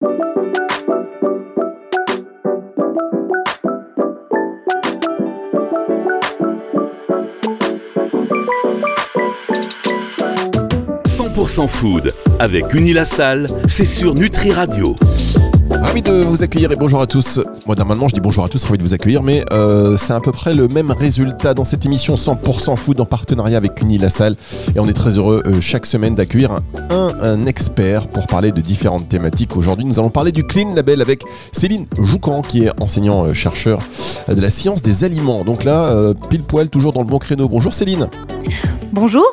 100% 0.00 0.06
food 11.66 12.12
avec 12.38 12.72
Unilassal, 12.74 13.48
c'est 13.66 13.84
sur 13.84 14.14
Nutri 14.14 14.52
Radio. 14.52 14.94
Ravi 15.88 16.02
de 16.02 16.12
vous 16.12 16.42
accueillir 16.42 16.70
et 16.70 16.76
bonjour 16.76 17.00
à 17.00 17.06
tous. 17.06 17.40
Moi 17.66 17.74
normalement 17.74 18.08
je 18.08 18.14
dis 18.14 18.20
bonjour 18.20 18.44
à 18.44 18.50
tous, 18.50 18.62
ravi 18.62 18.76
de 18.76 18.82
vous 18.82 18.92
accueillir, 18.92 19.22
mais 19.22 19.42
euh, 19.52 19.96
c'est 19.96 20.12
à 20.12 20.20
peu 20.20 20.32
près 20.32 20.54
le 20.54 20.68
même 20.68 20.90
résultat 20.90 21.54
dans 21.54 21.64
cette 21.64 21.86
émission 21.86 22.14
100% 22.14 22.76
food 22.76 23.00
en 23.00 23.06
partenariat 23.06 23.56
avec 23.56 23.80
Unilassal. 23.80 24.36
Et 24.76 24.80
on 24.80 24.86
est 24.86 24.92
très 24.92 25.16
heureux 25.16 25.42
euh, 25.46 25.62
chaque 25.62 25.86
semaine 25.86 26.14
d'accueillir 26.14 26.58
un, 26.90 27.14
un, 27.22 27.46
expert 27.46 28.06
pour 28.08 28.26
parler 28.26 28.52
de 28.52 28.60
différentes 28.60 29.08
thématiques. 29.08 29.56
Aujourd'hui 29.56 29.86
nous 29.86 29.98
allons 29.98 30.10
parler 30.10 30.30
du 30.30 30.44
Clean 30.44 30.74
Label 30.74 31.00
avec 31.00 31.22
Céline 31.52 31.86
Joucan 31.98 32.42
qui 32.42 32.64
est 32.64 32.82
enseignant-chercheur 32.82 33.78
euh, 34.28 34.34
de 34.34 34.42
la 34.42 34.50
science 34.50 34.82
des 34.82 35.04
aliments. 35.04 35.42
Donc 35.42 35.64
là, 35.64 36.12
pile 36.28 36.42
poil, 36.42 36.68
toujours 36.68 36.92
dans 36.92 37.00
le 37.00 37.08
bon 37.08 37.18
créneau. 37.18 37.48
Bonjour 37.48 37.72
Céline. 37.72 38.10
Bonjour. 38.92 39.24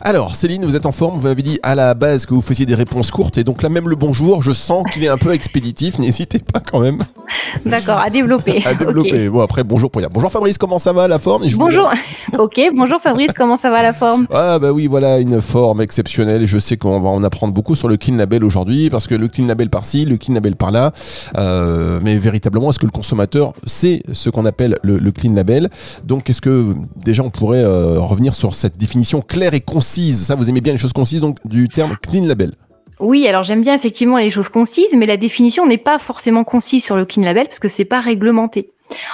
Alors, 0.00 0.36
Céline, 0.36 0.64
vous 0.64 0.76
êtes 0.76 0.86
en 0.86 0.92
forme. 0.92 1.16
Vous 1.16 1.26
m'avez 1.26 1.42
dit 1.42 1.58
à 1.62 1.74
la 1.74 1.94
base 1.94 2.24
que 2.24 2.34
vous 2.34 2.42
faisiez 2.42 2.66
des 2.66 2.74
réponses 2.74 3.10
courtes. 3.10 3.36
Et 3.38 3.44
donc 3.44 3.62
là, 3.62 3.68
même 3.68 3.88
le 3.88 3.96
bonjour, 3.96 4.42
je 4.42 4.52
sens 4.52 4.84
qu'il 4.92 5.04
est 5.04 5.08
un 5.08 5.18
peu 5.18 5.32
expéditif. 5.32 5.98
N'hésitez 5.98 6.38
pas 6.38 6.60
quand 6.60 6.80
même. 6.80 6.98
D'accord, 7.66 7.98
à 7.98 8.10
développer. 8.10 8.62
à 8.64 8.74
développer. 8.74 9.28
Bon, 9.28 9.40
après, 9.40 9.64
bonjour 9.64 9.90
pour 9.90 10.00
dire. 10.00 10.10
Bonjour 10.10 10.30
Fabrice, 10.30 10.58
comment 10.58 10.78
ça 10.78 10.92
va 10.92 11.08
la 11.08 11.18
forme? 11.18 11.44
Bonjour. 11.56 11.90
ok, 12.38 12.60
bonjour 12.74 13.00
Fabrice, 13.00 13.32
comment 13.36 13.56
ça 13.56 13.70
va 13.70 13.82
la 13.82 13.92
forme? 13.92 14.26
Ah, 14.40 14.58
bah 14.58 14.72
oui, 14.72 14.86
voilà, 14.86 15.18
une 15.18 15.42
forme 15.42 15.80
exceptionnelle. 15.80 16.46
Je 16.46 16.58
sais 16.58 16.76
qu'on 16.76 17.00
va 17.00 17.08
en 17.08 17.24
apprendre 17.24 17.52
beaucoup 17.52 17.74
sur 17.74 17.88
le 17.88 17.96
Clean 17.96 18.14
Label 18.14 18.44
aujourd'hui. 18.44 18.88
Parce 18.88 19.08
que 19.08 19.14
le 19.14 19.26
Clean 19.26 19.46
Label 19.46 19.68
par-ci, 19.68 20.04
le 20.04 20.16
Clean 20.16 20.34
Label 20.34 20.54
par-là. 20.54 20.92
Euh, 21.36 21.98
mais 22.02 22.16
véritablement, 22.16 22.70
est-ce 22.70 22.78
que 22.78 22.86
le 22.86 22.92
consommateur 22.92 23.52
sait 23.66 24.02
ce 24.12 24.30
qu'on 24.30 24.44
appelle 24.44 24.78
le, 24.82 25.10
Clean 25.10 25.34
Label? 25.34 25.70
Donc, 26.04 26.30
est-ce 26.30 26.40
que 26.40 26.74
déjà 27.04 27.24
on 27.24 27.30
pourrait 27.30 27.64
euh, 27.64 27.98
revenir 27.98 28.34
sur 28.34 28.54
cette 28.54 28.78
définition 28.78 29.20
claire 29.20 29.54
et 29.54 29.60
concise? 29.60 30.26
Ça, 30.26 30.34
vous 30.34 30.48
aimez 30.48 30.60
bien 30.60 30.72
les 30.72 30.78
choses 30.78 30.92
concises, 30.92 31.20
donc 31.20 31.36
du 31.44 31.68
terme 31.68 31.96
clean 32.00 32.26
label. 32.26 32.52
Oui, 33.00 33.28
alors 33.28 33.44
j'aime 33.44 33.62
bien 33.62 33.74
effectivement 33.74 34.16
les 34.16 34.30
choses 34.30 34.48
concises, 34.48 34.94
mais 34.96 35.06
la 35.06 35.16
définition 35.16 35.66
n'est 35.66 35.78
pas 35.78 35.98
forcément 35.98 36.44
concise 36.44 36.84
sur 36.84 36.96
le 36.96 37.04
clean 37.04 37.22
label 37.22 37.46
parce 37.46 37.60
que 37.60 37.68
c'est 37.68 37.84
pas 37.84 38.00
réglementé. 38.00 38.70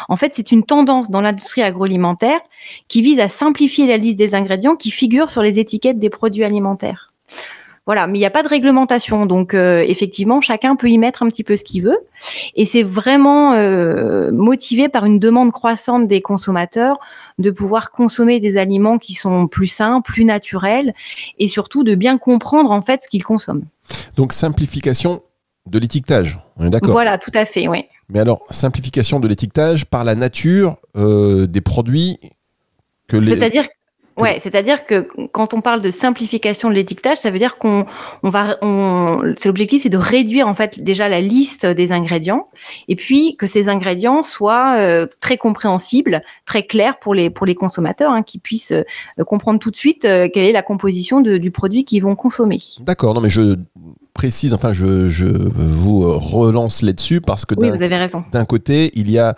En 0.09 0.17
fait, 0.17 0.33
c'est 0.35 0.53
une 0.53 0.63
tendance 0.63 1.11
dans 1.11 1.21
l'industrie 1.21 1.63
agroalimentaire 1.63 2.41
qui 2.89 3.03
vise 3.03 3.21
à 3.21 3.29
simplifier 3.29 3.87
la 3.87 3.97
liste 3.97 4.17
des 4.17 4.35
ingrédients 4.35 4.77
qui 4.77 4.91
figurent 4.91 5.31
sur 5.31 5.43
les 5.43 5.59
étiquettes 5.59 5.99
des 5.99 6.11
produits 6.11 6.45
alimentaires. 6.45 7.13
Voilà, 7.87 8.07
mais 8.07 8.17
il 8.17 8.21
n'y 8.21 8.27
a 8.27 8.31
pas 8.31 8.43
de 8.43 8.49
réglementation, 8.49 9.27
donc 9.27 9.53
euh, 9.53 9.85
effectivement, 9.87 10.41
chacun 10.41 10.75
peut 10.75 10.89
y 10.89 10.97
mettre 10.97 11.23
un 11.23 11.29
petit 11.29 11.45
peu 11.45 11.55
ce 11.55 11.65
qu'il 11.65 11.83
veut. 11.83 11.99
Et 12.55 12.65
c'est 12.65 12.83
vraiment 12.83 13.53
euh, 13.53 14.33
motivé 14.33 14.89
par 14.89 15.05
une 15.05 15.19
demande 15.19 15.53
croissante 15.53 16.07
des 16.07 16.23
consommateurs 16.23 16.99
de 17.39 17.51
pouvoir 17.51 17.91
consommer 17.91 18.41
des 18.41 18.57
aliments 18.57 18.97
qui 18.97 19.13
sont 19.13 19.49
plus 19.49 19.67
sains, 19.67 20.01
plus 20.01 20.25
naturels, 20.25 20.95
et 21.39 21.47
surtout 21.47 21.85
de 21.85 21.95
bien 21.95 22.17
comprendre 22.17 22.71
en 22.71 22.81
fait 22.81 23.03
ce 23.03 23.09
qu'ils 23.09 23.25
consomment. 23.25 23.67
Donc 24.17 24.33
simplification 24.33 25.23
de 25.67 25.79
l'étiquetage, 25.79 26.39
on 26.57 26.67
est 26.67 26.71
d'accord? 26.71 26.93
Voilà, 26.93 27.19
tout 27.19 27.33
à 27.35 27.45
fait, 27.45 27.69
oui. 27.69 27.85
Mais 28.09 28.21
alors, 28.21 28.43
simplification 28.51 29.21
de 29.21 29.29
l'étiquetage 29.29 29.85
par 29.87 30.05
la 30.05 30.15
nature 30.15 30.77
euh, 30.97 31.47
des 31.47 31.61
produits 31.61 32.19
que 33.09 33.17
les... 33.17 33.35
C'est-à-dire 33.37 33.65
Ouais, 34.17 34.39
c'est-à-dire 34.41 34.85
que 34.85 35.09
quand 35.33 35.55
on 35.55 35.61
parle 35.61 35.81
de 35.81 35.91
simplification 35.91 36.69
de 36.69 36.75
l'étiquetage, 36.75 37.17
ça 37.17 37.31
veut 37.31 37.39
dire 37.39 37.59
qu'on 37.59 37.85
on 38.23 38.31
va, 38.31 38.59
on, 38.63 39.35
c'est 39.37 39.49
l'objectif, 39.49 39.83
c'est 39.83 39.89
de 39.89 39.99
réduire 39.99 40.47
en 40.47 40.55
fait 40.55 40.81
déjà 40.81 41.09
la 41.09 41.21
liste 41.21 41.67
des 41.67 41.91
ingrédients, 41.91 42.49
et 42.87 42.95
puis 42.95 43.37
que 43.37 43.47
ces 43.47 43.69
ingrédients 43.69 44.23
soient 44.23 44.77
euh, 44.79 45.07
très 45.21 45.37
compréhensibles, 45.37 46.23
très 46.47 46.65
clairs 46.65 46.99
pour 46.99 47.15
les 47.15 47.29
pour 47.29 47.45
les 47.45 47.57
consommateurs, 47.57 48.13
hein, 48.13 48.23
qui 48.23 48.39
puissent 48.39 48.73
euh, 48.73 49.25
comprendre 49.25 49.59
tout 49.59 49.71
de 49.71 49.77
suite 49.77 50.05
euh, 50.05 50.29
quelle 50.33 50.45
est 50.45 50.53
la 50.53 50.63
composition 50.63 51.21
de, 51.21 51.37
du 51.37 51.51
produit 51.51 51.85
qu'ils 51.85 52.03
vont 52.03 52.15
consommer. 52.15 52.59
D'accord, 52.81 53.15
non 53.15 53.21
mais 53.21 53.31
je 53.31 53.57
précise, 54.15 54.55
enfin 54.55 54.73
je, 54.73 55.11
je 55.11 55.27
vous 55.27 56.01
relance 56.19 56.83
là-dessus 56.83 57.21
parce 57.21 57.45
que 57.45 57.55
d'un 58.33 58.45
côté, 58.45 58.91
il 58.95 59.11
y 59.11 59.19
a 59.19 59.35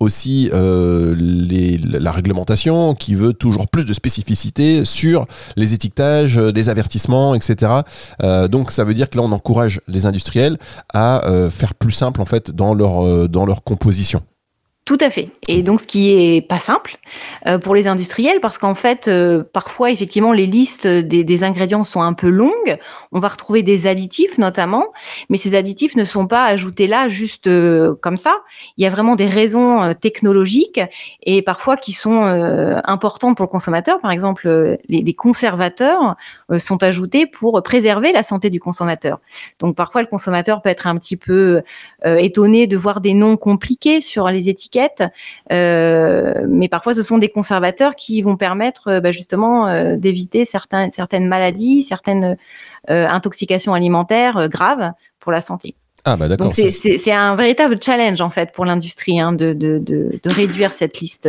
aussi 0.00 0.50
euh, 0.52 1.14
les, 1.18 1.78
la 1.78 2.12
réglementation 2.12 2.94
qui 2.94 3.14
veut 3.14 3.32
toujours 3.32 3.68
plus 3.68 3.84
de 3.84 3.92
spécificité 3.92 4.84
sur 4.84 5.26
les 5.56 5.74
étiquetages, 5.74 6.38
euh, 6.38 6.52
des 6.52 6.68
avertissements, 6.68 7.34
etc. 7.34 7.72
Euh, 8.22 8.48
donc 8.48 8.70
ça 8.70 8.84
veut 8.84 8.94
dire 8.94 9.10
que 9.10 9.16
là 9.16 9.24
on 9.24 9.32
encourage 9.32 9.80
les 9.88 10.06
industriels 10.06 10.58
à 10.92 11.26
euh, 11.26 11.50
faire 11.50 11.74
plus 11.74 11.92
simple 11.92 12.20
en 12.20 12.26
fait 12.26 12.50
dans 12.50 12.74
leur, 12.74 13.04
euh, 13.04 13.28
dans 13.28 13.46
leur 13.46 13.64
composition. 13.64 14.22
Tout 14.88 14.96
à 15.02 15.10
fait. 15.10 15.28
Et 15.48 15.60
donc, 15.60 15.82
ce 15.82 15.86
qui 15.86 16.12
est 16.12 16.40
pas 16.40 16.60
simple 16.60 16.96
euh, 17.46 17.58
pour 17.58 17.74
les 17.74 17.88
industriels, 17.88 18.40
parce 18.40 18.56
qu'en 18.56 18.74
fait, 18.74 19.06
euh, 19.06 19.44
parfois, 19.52 19.90
effectivement, 19.90 20.32
les 20.32 20.46
listes 20.46 20.86
des, 20.86 21.44
ingrédients 21.44 21.84
sont 21.84 22.00
un 22.00 22.14
peu 22.14 22.30
longues. 22.30 22.78
On 23.12 23.20
va 23.20 23.28
retrouver 23.28 23.62
des 23.62 23.86
additifs, 23.86 24.38
notamment, 24.38 24.86
mais 25.28 25.36
ces 25.36 25.54
additifs 25.54 25.94
ne 25.94 26.06
sont 26.06 26.26
pas 26.26 26.46
ajoutés 26.46 26.86
là 26.86 27.06
juste 27.06 27.48
euh, 27.48 27.96
comme 28.00 28.16
ça. 28.16 28.34
Il 28.78 28.82
y 28.82 28.86
a 28.86 28.88
vraiment 28.88 29.14
des 29.14 29.26
raisons 29.26 29.92
technologiques 29.92 30.80
et 31.22 31.42
parfois 31.42 31.76
qui 31.76 31.92
sont 31.92 32.22
importantes 32.84 33.36
pour 33.36 33.44
le 33.44 33.50
consommateur. 33.50 34.00
Par 34.00 34.10
exemple, 34.10 34.78
les 34.88 35.14
conservateurs 35.14 36.16
sont 36.58 36.82
ajoutés 36.82 37.26
pour 37.26 37.62
préserver 37.62 38.10
la 38.12 38.22
santé 38.22 38.48
du 38.48 38.58
consommateur. 38.58 39.20
Donc, 39.58 39.76
parfois, 39.76 40.00
le 40.00 40.08
consommateur 40.08 40.62
peut 40.62 40.70
être 40.70 40.86
un 40.86 40.96
petit 40.96 41.16
peu 41.16 41.60
étonné 42.04 42.66
de 42.66 42.76
voir 42.76 43.02
des 43.02 43.12
noms 43.12 43.36
compliqués 43.36 44.00
sur 44.00 44.28
les 44.28 44.48
étiquettes 44.48 44.77
euh, 45.52 46.46
mais 46.48 46.68
parfois 46.68 46.94
ce 46.94 47.02
sont 47.02 47.18
des 47.18 47.28
conservateurs 47.28 47.94
qui 47.94 48.22
vont 48.22 48.36
permettre 48.36 48.88
euh, 48.88 49.00
bah, 49.00 49.10
justement 49.10 49.66
euh, 49.66 49.96
d'éviter 49.96 50.44
certaines 50.44 51.28
maladies, 51.28 51.82
certaines 51.82 52.36
intoxications 52.88 53.74
alimentaires 53.74 54.48
graves 54.48 54.92
pour 55.20 55.32
la 55.32 55.40
santé. 55.40 55.74
Ah 56.04 56.16
bah 56.16 56.28
d'accord. 56.28 56.52
C'est 56.52 57.12
un 57.12 57.34
véritable 57.34 57.76
challenge 57.82 58.20
en 58.20 58.30
fait 58.30 58.52
pour 58.52 58.64
l'industrie 58.64 59.20
hein, 59.20 59.32
de, 59.32 59.52
de, 59.52 60.10
réduire 60.24 60.72
cette 60.72 61.00
liste 61.00 61.28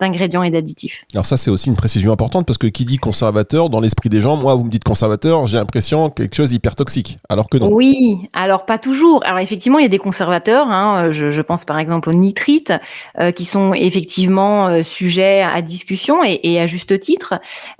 d'ingrédients 0.00 0.42
et 0.42 0.50
d'additifs. 0.50 1.04
Alors 1.14 1.24
ça, 1.24 1.36
c'est 1.36 1.50
aussi 1.50 1.70
une 1.70 1.76
précision 1.76 2.12
importante 2.12 2.46
parce 2.46 2.58
que 2.58 2.66
qui 2.66 2.84
dit 2.84 2.98
conservateur, 2.98 3.70
dans 3.70 3.80
l'esprit 3.80 4.08
des 4.08 4.20
gens, 4.20 4.36
moi, 4.36 4.54
vous 4.54 4.64
me 4.64 4.70
dites 4.70 4.84
conservateur, 4.84 5.46
j'ai 5.46 5.56
l'impression 5.56 6.10
quelque 6.10 6.34
chose 6.34 6.52
hyper 6.52 6.76
toxique, 6.76 7.18
alors 7.28 7.48
que 7.48 7.56
non. 7.56 7.72
Oui, 7.72 8.28
alors 8.32 8.66
pas 8.66 8.78
toujours. 8.78 9.24
Alors 9.24 9.38
effectivement, 9.38 9.78
il 9.78 9.82
y 9.82 9.86
a 9.86 9.90
des 9.90 9.98
conservateurs, 9.98 10.68
hein, 10.68 11.10
je, 11.10 11.40
pense 11.40 11.64
par 11.64 11.78
exemple 11.78 12.10
aux 12.10 12.14
nitrites, 12.14 12.72
euh, 13.18 13.30
qui 13.30 13.44
sont 13.44 13.72
effectivement 13.72 14.68
euh, 14.68 14.82
sujets 14.82 15.42
à 15.42 15.62
discussion 15.62 16.18
et, 16.24 16.60
à 16.60 16.66
juste 16.66 16.98
titre. 17.00 17.34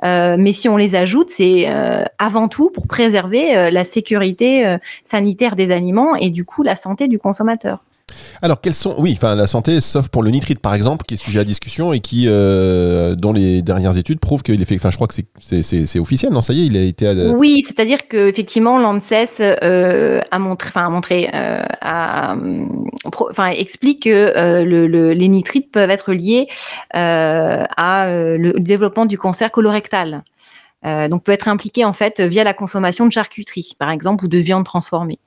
Euh, 0.05 0.37
mais 0.39 0.53
si 0.53 0.69
on 0.69 0.77
les 0.77 0.95
ajoute, 0.95 1.31
c'est 1.31 1.67
avant 2.19 2.49
tout 2.49 2.71
pour 2.71 2.87
préserver 2.87 3.71
la 3.71 3.85
sécurité 3.85 4.77
sanitaire 5.05 5.57
des 5.57 5.71
aliments 5.71 6.15
et 6.15 6.31
du 6.31 6.45
coup 6.45 6.63
la 6.63 6.77
santé 6.77 7.09
du 7.09 7.19
consommateur. 7.19 7.81
Alors, 8.43 8.61
quelles 8.61 8.75
sont, 8.75 8.95
oui, 8.99 9.15
enfin, 9.17 9.35
la 9.35 9.47
santé, 9.47 9.81
sauf 9.81 10.09
pour 10.09 10.23
le 10.23 10.31
nitrite 10.31 10.61
par 10.61 10.75
exemple, 10.75 11.05
qui 11.07 11.15
est 11.15 11.17
sujet 11.17 11.41
à 11.41 11.45
discussion 11.45 11.93
et 11.93 12.01
qui, 12.01 12.25
euh, 12.27 13.15
dont 13.15 13.33
les 13.33 13.63
dernières 13.63 13.97
études 13.97 14.21
prouvent 14.21 14.43
qu'il 14.43 14.61
est 14.61 14.65
fait. 14.65 14.77
Enfin, 14.77 14.91
je 14.91 14.97
crois 14.97 15.09
que 15.09 15.15
c'est 15.41 15.99
officiel, 15.99 16.33
non 16.33 16.41
Ça 16.41 16.53
y 16.53 16.63
est, 16.63 16.67
il 16.67 16.77
a 16.77 16.83
été. 16.83 17.33
Oui, 17.35 17.63
c'est-à-dire 17.67 18.09
que 18.09 18.29
effectivement, 18.29 18.79
l'ANSES 18.79 19.41
euh, 19.41 20.21
a 20.31 20.39
montré, 20.39 20.69
enfin, 20.69 20.87
a 20.87 20.91
montré, 20.91 21.31
euh, 21.35 21.63
enfin, 23.31 23.49
explique 23.49 24.05
que 24.05 24.63
le, 24.65 25.13
les 25.13 25.29
nitrites 25.29 25.71
peuvent 25.71 25.91
être 25.91 26.13
liés 26.13 26.47
à 26.93 28.09
le 28.09 28.53
développement 28.59 29.07
du 29.07 29.19
cancer 29.19 29.51
colorectal. 29.51 30.23
donc, 30.85 31.25
peut 31.25 31.33
être 31.33 31.49
impliqué 31.49 31.85
en 31.85 31.93
fait 31.93 32.21
via 32.21 32.45
la 32.45 32.55
consommation 32.55 33.07
de 33.07 33.13
charcuterie, 33.13 33.73
par 33.79 33.91
exemple, 33.91 34.25
ou 34.25 34.29
de 34.29 34.39
viande 34.39 34.65
transformée. 34.65 35.19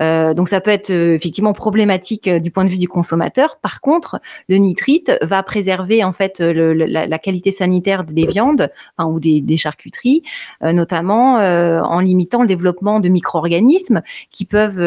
Euh, 0.00 0.34
donc 0.34 0.48
ça 0.48 0.60
peut 0.60 0.70
être 0.70 0.90
euh, 0.90 1.14
effectivement 1.14 1.52
problématique 1.52 2.28
euh, 2.28 2.38
du 2.38 2.50
point 2.50 2.64
de 2.64 2.68
vue 2.68 2.78
du 2.78 2.88
consommateur. 2.88 3.56
Par 3.56 3.80
contre, 3.80 4.20
le 4.48 4.56
nitrite 4.56 5.12
va 5.22 5.42
préserver 5.42 6.04
en 6.04 6.12
fait 6.12 6.40
la, 6.40 7.18
qualité 7.18 7.50
sanitaire 7.50 8.04
des 8.04 8.26
viandes 8.26 8.70
ou 8.98 9.20
des, 9.20 9.56
charcuteries, 9.56 10.22
notamment 10.62 11.36
en 11.36 12.00
limitant 12.00 12.42
le 12.42 12.48
développement 12.48 13.00
de 13.00 13.08
micro-organismes 13.08 14.02
qui 14.30 14.44
peuvent 14.44 14.80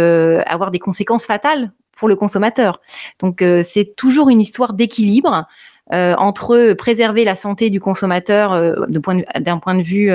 avoir 0.46 0.72
des 0.72 0.80
conséquences 0.80 1.26
fatales 1.26 1.72
pour 1.98 2.08
le 2.08 2.16
consommateur. 2.16 2.82
Donc 3.20 3.44
c'est 3.64 3.96
toujours 3.96 4.30
une 4.30 4.42
histoire 4.42 4.74
d'équilibre. 4.74 5.48
Entre 5.92 6.74
préserver 6.74 7.24
la 7.24 7.36
santé 7.36 7.70
du 7.70 7.80
consommateur 7.80 8.52
d'un 8.88 9.02
point, 9.02 9.22
point, 9.62 9.76
de 9.76 9.82
vue 9.82 10.12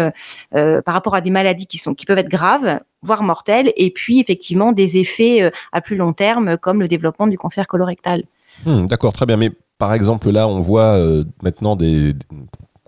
par 0.52 0.94
rapport 0.94 1.14
à 1.14 1.20
des 1.20 1.30
maladies 1.30 1.66
qui, 1.66 1.78
sont, 1.78 1.94
qui 1.94 2.06
peuvent 2.06 2.18
être 2.18 2.28
graves 2.28 2.78
voire 3.04 3.22
mortels, 3.22 3.72
et 3.76 3.90
puis 3.90 4.18
effectivement 4.18 4.72
des 4.72 4.96
effets 4.96 5.42
euh, 5.42 5.50
à 5.72 5.80
plus 5.80 5.96
long 5.96 6.12
terme 6.12 6.56
comme 6.56 6.80
le 6.80 6.88
développement 6.88 7.26
du 7.26 7.38
cancer 7.38 7.68
colorectal. 7.68 8.24
Hmm, 8.64 8.86
d'accord, 8.86 9.12
très 9.12 9.26
bien. 9.26 9.36
Mais 9.36 9.52
par 9.78 9.92
exemple, 9.92 10.30
là, 10.30 10.48
on 10.48 10.60
voit 10.60 10.96
euh, 10.96 11.24
maintenant 11.42 11.76
des, 11.76 12.14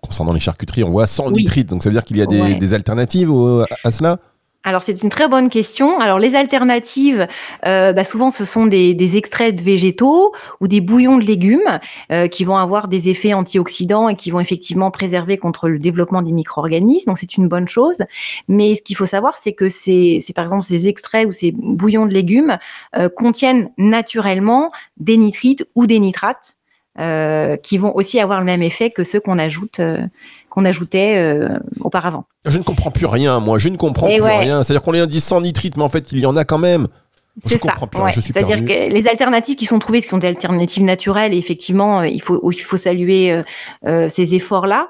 concernant 0.03 0.33
les 0.33 0.41
charcuteries, 0.41 0.85
on 0.85 0.91
voit 0.91 1.07
sans 1.07 1.31
nitrite. 1.31 1.69
Donc 1.69 1.83
ça 1.83 1.91
veut 1.91 1.95
dire 1.95 2.05
qu'il 2.05 2.17
y 2.17 2.23
a 2.23 2.27
des, 2.27 2.75
alternatives 2.75 3.31
à 3.85 3.93
cela? 3.93 4.19
Alors 4.67 4.83
c'est 4.83 5.01
une 5.01 5.11
très 5.11 5.29
bonne 5.29 5.49
question. 5.49 6.01
Alors 6.01 6.19
les 6.19 6.35
alternatives, 6.35 7.29
euh, 7.67 7.93
bah, 7.93 8.03
souvent 8.03 8.33
ce 8.33 8.45
sont 8.45 8.67
des, 8.67 9.17
extraits 9.17 9.55
de 9.55 9.63
végétaux 9.63 10.35
ou 10.61 10.67
des 10.67 10.81
bouillons 10.81 11.19
de 11.19 11.25
légumes 11.25 11.79
euh, 12.11 12.27
qui 12.27 12.45
vont 12.45 12.57
avoir 12.57 12.89
des 12.89 13.09
effets 13.09 13.33
antioxydants 13.33 14.09
et 14.09 14.17
qui 14.17 14.33
vont 14.33 14.41
effectivement 14.41 14.91
préserver 14.91 15.39
contre 15.39 15.69
le 15.69 15.79
développement 15.79 16.21
des 16.21 16.33
micro-organismes. 16.33 17.11
Donc 17.11 17.19
c'est 17.19 17.37
une 17.37 17.47
bonne 17.47 17.69
chose. 17.69 18.03
Mais 18.49 18.75
ce 18.75 18.83
qu'il 18.83 18.97
faut 18.97 19.07
savoir, 19.07 19.39
c'est 19.39 19.53
que 19.53 19.69
c'est 19.69 20.21
par 20.35 20.43
exemple 20.43 20.65
ces 20.65 20.89
extraits 20.89 21.29
ou 21.29 21.33
ces 21.33 21.53
bouillons 21.53 22.07
de 22.07 22.13
légumes 22.13 22.59
euh, 22.97 23.09
contiennent 23.09 23.71
naturellement 23.79 24.73
des 24.97 25.17
nitrites 25.17 25.65
ou 25.77 25.87
des 25.87 26.01
nitrates. 26.01 26.57
qui 27.63 27.77
vont 27.79 27.95
aussi 27.95 28.19
avoir 28.19 28.39
le 28.41 28.47
même 28.47 28.63
effet 28.63 28.91
que 28.91 29.05
ceux 29.05 29.21
qu'on 29.21 29.39
ajoute 29.39 29.81
qu'on 30.57 30.65
ajoutait 30.65 31.17
euh, 31.19 31.51
auparavant. 31.81 32.25
Je 32.47 32.57
ne 32.57 32.63
comprends 32.63 32.91
plus 32.91 33.05
rien, 33.05 33.41
moi. 33.41 33.59
Je 33.59 33.69
ne 33.69 33.77
comprends 33.77 34.07
plus 34.07 34.23
rien. 34.23 34.63
C'est-à-dire 34.63 34.83
qu'on 34.83 34.93
les 34.93 35.07
dit 35.07 35.21
sans 35.21 35.43
nitrite, 35.43 35.77
mais 35.77 35.83
en 35.83 35.91
fait, 35.91 36.13
il 36.13 36.19
y 36.19 36.27
en 36.27 36.35
a 36.35 36.45
quand 36.45 36.59
même. 36.59 36.89
C'est 37.45 37.61
ça. 37.61 37.75
C'est-à-dire 38.13 38.65
que 38.65 38.91
les 38.91 39.07
alternatives 39.07 39.57
qui 39.57 39.67
sont 39.67 39.79
trouvées, 39.79 40.01
qui 40.01 40.09
sont 40.09 40.17
des 40.17 40.29
alternatives 40.29 40.83
naturelles, 40.83 41.35
et 41.35 41.37
effectivement, 41.37 42.01
euh, 42.01 42.09
il 42.09 42.23
faut, 42.23 42.51
il 42.51 42.59
faut 42.59 42.79
saluer 42.79 43.43
euh, 43.87 44.09
ces 44.09 44.35
efforts-là, 44.35 44.89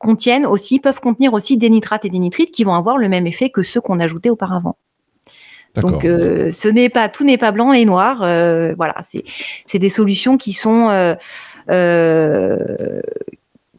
contiennent 0.00 0.46
aussi, 0.46 0.80
peuvent 0.80 1.00
contenir 1.00 1.32
aussi 1.32 1.56
des 1.56 1.70
nitrates 1.70 2.04
et 2.04 2.10
des 2.10 2.18
nitrites 2.18 2.50
qui 2.50 2.64
vont 2.64 2.74
avoir 2.74 2.98
le 2.98 3.08
même 3.08 3.28
effet 3.28 3.50
que 3.50 3.62
ceux 3.62 3.80
qu'on 3.80 4.00
ajoutait 4.00 4.30
auparavant. 4.30 4.76
Donc, 5.76 6.02
ce 6.02 6.68
n'est 6.68 6.88
pas 6.88 7.08
tout 7.08 7.22
n'est 7.22 7.38
pas 7.38 7.52
blanc 7.52 7.72
et 7.72 7.84
noir. 7.84 8.16
voilà, 8.18 8.96
c'est 9.02 9.78
des 9.78 9.90
solutions 9.90 10.36
qui 10.36 10.52
sont 10.52 11.16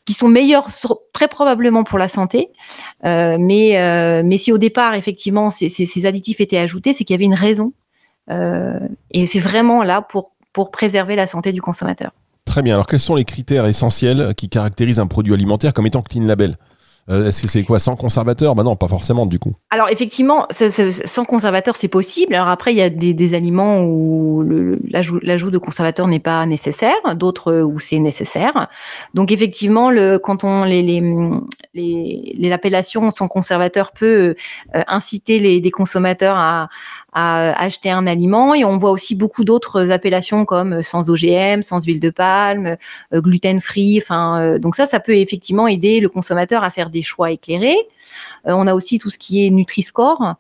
qui 0.08 0.14
sont 0.14 0.30
meilleurs 0.30 0.70
très 1.14 1.28
probablement 1.28 1.84
pour 1.84 2.00
la 2.00 2.08
santé. 2.08 2.50
Euh, 3.06 3.38
mais, 3.38 3.78
euh, 3.78 4.24
mais 4.26 4.38
si 4.38 4.54
au 4.54 4.58
départ, 4.58 4.96
effectivement, 4.96 5.50
ces, 5.50 6.06
additifs 6.06 6.40
étaient 6.40 6.58
ajoutés, 6.58 6.94
c'est 6.94 7.04
qu'il 7.04 7.14
y 7.14 7.18
avait 7.18 7.26
une 7.26 7.34
raison. 7.34 7.74
Euh, 8.32 8.80
et 9.12 9.26
c'est 9.26 9.40
vraiment 9.40 9.84
là 9.84 10.02
pour 10.54 10.72
préserver 10.72 11.16
la 11.16 11.28
santé 11.28 11.52
du 11.52 11.62
consommateur. 11.62 12.12
Très 12.46 12.62
bien. 12.62 12.74
Alors, 12.74 12.88
quels 12.88 13.02
sont 13.02 13.16
les 13.16 13.26
critères 13.26 13.66
essentiels 13.66 14.34
qui 14.36 14.48
caractérisent 14.48 15.00
un 15.00 15.08
produit 15.08 15.34
alimentaire 15.34 15.74
comme 15.74 15.86
étant 15.86 16.02
clean 16.02 16.24
label? 16.24 16.58
Euh, 17.10 17.28
est-ce 17.28 17.42
que 17.42 17.48
c'est 17.48 17.64
quoi 17.64 17.80
sans 17.80 17.96
conservateur? 17.96 18.54
Bah 18.54 18.64
non, 18.64 18.76
pas 18.76 18.88
forcément 18.88 19.26
du 19.26 19.40
coup. 19.40 19.54
Alors 19.70 19.90
effectivement, 19.90 20.46
sans 20.52 21.26
conservateur, 21.26 21.76
c'est 21.76 21.88
possible. 21.88 22.36
Alors 22.36 22.50
après, 22.50 22.74
il 22.74 22.78
y 22.78 22.82
a 22.82 22.90
des, 22.90 23.34
aliments 23.34 23.84
où 23.84 24.44
l'ajout 24.90 25.52
de 25.52 25.58
conservateur 25.58 26.08
n'est 26.08 26.20
pas 26.20 26.46
nécessaire, 26.46 27.16
d'autres 27.16 27.62
où 27.62 27.80
c'est 27.80 28.00
nécessaire. 28.00 28.68
Donc 29.14 29.32
effectivement, 29.32 29.90
quand 30.22 30.44
on 30.44 30.64
les, 30.64 31.02
l'appellation 32.40 33.10
sans 33.12 33.28
conservateur 33.28 33.92
peut 33.92 34.36
euh, 34.76 34.84
inciter 34.88 35.40
les, 35.40 35.60
les 35.62 35.72
consommateurs 35.72 36.38
à, 36.38 36.70
à 37.20 37.60
acheter 37.60 37.90
un 37.90 38.06
aliment. 38.06 38.54
Et 38.54 38.64
on 38.64 38.78
voit 38.78 38.92
aussi 38.92 39.16
beaucoup 39.16 39.44
d'autres 39.44 39.90
appellations 39.90 40.46
comme 40.46 40.74
euh, 40.74 40.82
sans 40.84 41.10
OGM, 41.10 41.64
sans 41.64 41.84
huile 41.84 42.00
de 42.00 42.12
palme, 42.12 42.78
euh, 43.12 43.22
gluten 43.22 43.60
free. 43.60 44.00
Enfin, 44.02 44.40
euh, 44.40 44.60
donc 44.60 44.76
ça, 44.76 44.86
ça 44.86 45.00
peut 45.00 45.16
effectivement 45.16 45.68
aider 45.68 46.00
le 46.00 46.10
consommateur 46.10 46.64
à 46.64 46.70
faire 46.70 46.92
des 46.92 47.02
choix 47.02 47.32
éclairés. 47.32 47.78
on 48.46 48.68
a 48.68 48.76
aussi 48.76 49.00
tout 49.00 49.10
ce 49.10 49.18
qui 49.18 49.46
est 49.46 49.50
Nutri-Score. 49.50 50.36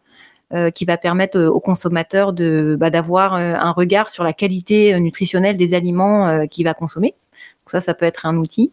qui 0.73 0.85
va 0.85 0.97
permettre 0.97 1.37
au 1.41 1.59
consommateur 1.59 2.31
de 2.31 2.77
bah, 2.79 2.89
d'avoir 2.89 3.33
un 3.33 3.71
regard 3.71 4.09
sur 4.09 4.23
la 4.23 4.31
qualité 4.31 4.97
nutritionnelle 4.97 5.57
des 5.57 5.73
aliments 5.73 6.47
qu'il 6.47 6.63
va 6.63 6.73
consommer. 6.73 7.15
Donc 7.67 7.71
ça, 7.71 7.81
ça 7.81 7.93
peut 7.93 8.05
être 8.05 8.25
un 8.25 8.37
outil. 8.37 8.71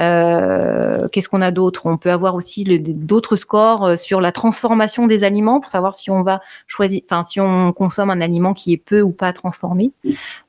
Euh, 0.00 1.06
qu'est-ce 1.12 1.28
qu'on 1.28 1.40
a 1.40 1.52
d'autre? 1.52 1.86
On 1.86 1.98
peut 1.98 2.10
avoir 2.10 2.34
aussi 2.34 2.64
d'autres 2.64 3.36
scores 3.36 3.84
euh, 3.84 3.96
sur 3.96 4.20
la 4.20 4.32
transformation 4.32 5.06
des 5.06 5.22
aliments 5.22 5.60
pour 5.60 5.70
savoir 5.70 5.94
si 5.94 6.10
on 6.10 6.24
va 6.24 6.40
choisir, 6.66 7.00
enfin 7.04 7.22
si 7.22 7.40
on 7.40 7.72
consomme 7.72 8.10
un 8.10 8.20
aliment 8.20 8.54
qui 8.54 8.72
est 8.72 8.76
peu 8.76 9.02
ou 9.02 9.12
pas 9.12 9.32
transformé. 9.32 9.92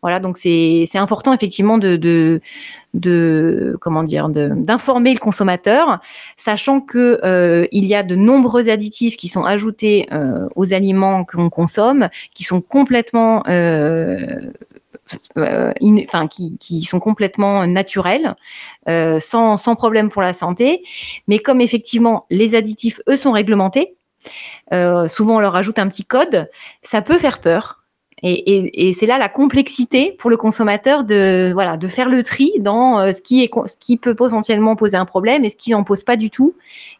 Voilà, 0.01 0.19
donc 0.19 0.39
c'est 0.39 0.87
important 0.95 1.31
effectivement 1.31 1.77
de, 1.77 1.95
de, 1.95 2.41
de 2.95 3.77
comment 3.79 4.01
dire 4.01 4.29
d'informer 4.29 5.13
le 5.13 5.19
consommateur, 5.19 5.99
sachant 6.35 6.81
que 6.81 7.19
euh, 7.23 7.67
il 7.71 7.85
y 7.85 7.93
a 7.93 8.01
de 8.01 8.15
nombreux 8.15 8.67
additifs 8.67 9.15
qui 9.15 9.27
sont 9.27 9.43
ajoutés 9.43 10.09
aux 10.55 10.73
aliments 10.73 11.23
qu'on 11.23 11.51
consomme, 11.51 12.09
qui 12.33 12.43
sont 12.43 12.61
complètement 12.61 13.43
euh, 13.47 14.17
enfin 15.35 16.27
qui, 16.27 16.57
qui, 16.57 16.81
sont 16.83 16.99
complètement 16.99 17.65
naturels, 17.67 18.35
euh, 18.87 19.19
sans, 19.19 19.57
sans 19.57 19.75
problème 19.75 20.09
pour 20.09 20.21
la 20.21 20.33
santé. 20.33 20.83
Mais 21.27 21.39
comme 21.39 21.61
effectivement 21.61 22.25
les 22.29 22.55
additifs, 22.55 23.01
eux, 23.07 23.17
sont 23.17 23.31
réglementés, 23.31 23.95
euh, 24.73 25.07
souvent 25.07 25.37
on 25.37 25.39
leur 25.39 25.55
ajoute 25.55 25.79
un 25.79 25.87
petit 25.87 26.05
code, 26.05 26.49
ça 26.81 27.01
peut 27.01 27.17
faire 27.17 27.39
peur. 27.39 27.78
Et, 28.23 28.93
c'est 28.93 29.05
là 29.05 29.17
la 29.17 29.29
complexité 29.29 30.15
pour 30.17 30.29
le 30.29 30.37
consommateur 30.37 31.03
de 31.03 31.51
voilà 31.53 31.77
de 31.77 31.87
faire 31.87 32.09
le 32.09 32.23
tri 32.23 32.51
dans 32.59 32.99
euh, 32.99 33.13
ce 33.13 33.21
qui 33.21 33.43
est 33.43 33.49
ce 33.65 33.77
qui 33.79 33.97
peut 33.97 34.15
potentiellement 34.15 34.75
poser 34.75 34.97
un 34.97 35.05
problème 35.05 35.45
et 35.45 35.49
ce 35.49 35.55
qui 35.55 35.71
n'en 35.71 35.83
pose 35.83 36.03
pas 36.03 36.17
du 36.17 36.29
tout 36.29 36.53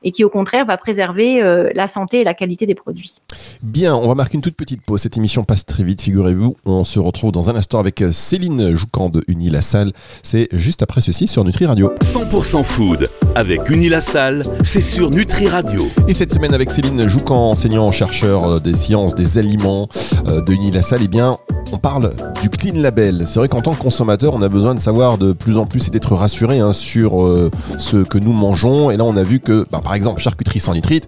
et 0.04 0.12
qui 0.12 0.24
au 0.24 0.30
contraire 0.30 0.66
va 0.66 0.78
préserver 0.78 1.42
euh, 1.42 1.72
la 1.76 1.88
santé 1.88 2.22
et 2.22 2.24
la 2.24 2.34
qualité 2.34 2.66
des 2.66 2.76
produits. 2.76 3.16
Bien, 3.62 3.96
on 3.96 4.08
va 4.08 4.16
marquer 4.16 4.36
une 4.36 4.42
toute 4.42 4.56
petite 4.56 4.82
pause. 4.82 5.02
Cette 5.02 5.18
émission 5.18 5.44
passe 5.44 5.66
très 5.66 5.84
vite, 5.84 6.02
figurez-vous. 6.02 6.56
On 6.66 6.84
se 6.84 7.00
retrouve 7.00 7.32
dans 7.32 7.50
un 7.50 7.56
instant 7.56 7.80
avec 7.80 8.02
euh, 8.02 8.12
Céline 8.14 8.76
Joucan 8.76 9.10
de 9.10 9.24
Uni 9.28 9.50
La 9.50 9.62
Salle. 9.62 9.92
C'est 10.24 10.48
juste 10.54 10.82
après 10.82 11.02
ceci 11.02 11.28
sur 11.28 11.44
Nutri 11.44 11.66
Radio. 11.66 11.92
100% 12.02 12.64
food 12.64 13.10
avec 13.36 13.70
Uni 13.70 13.90
La 13.90 14.02
Salle, 14.02 14.44
c'est 14.64 14.82
sur 14.82 15.10
Nutri 15.10 15.48
Radio. 15.48 15.86
Et 16.08 16.14
cette 16.14 16.32
semaine 16.32 16.54
avec 16.54 16.72
Céline 16.72 17.08
Joucan, 17.08 17.52
enseignant 17.52 17.92
chercheur 17.92 18.62
des 18.62 18.76
sciences 18.76 19.16
des 19.16 19.38
aliments 19.38 19.88
de 20.26 20.54
Uni 20.54 20.72
La 20.72 20.82
Salle 20.82 21.02
bien, 21.10 21.38
on 21.74 21.78
parle 21.78 22.14
du 22.42 22.50
clean 22.50 22.80
label. 22.80 23.24
C'est 23.26 23.40
vrai 23.40 23.50
qu'en 23.50 23.62
tant 23.62 23.74
que 23.74 23.82
consommateur, 23.82 24.34
on 24.34 24.42
a 24.42 24.48
besoin 24.48 24.76
de 24.76 24.80
savoir 24.80 25.18
de 25.18 25.34
plus 25.34 25.58
en 25.58 25.66
plus 25.66 25.88
et 25.88 25.92
d'être 25.92 26.16
rassuré 26.16 26.60
hein, 26.60 26.74
sur 26.74 27.26
euh, 27.26 27.52
ce 27.78 27.98
que 27.98 28.18
nous 28.18 28.34
mangeons. 28.34 28.92
Et 28.92 28.98
là, 28.98 29.04
on 29.04 29.16
a 29.16 29.24
vu 29.24 29.40
que, 29.40 29.66
bah, 29.72 29.82
par 29.84 29.94
exemple, 29.96 30.22
charcuterie 30.22 30.60
sans 30.60 30.74
nitrite, 30.74 31.08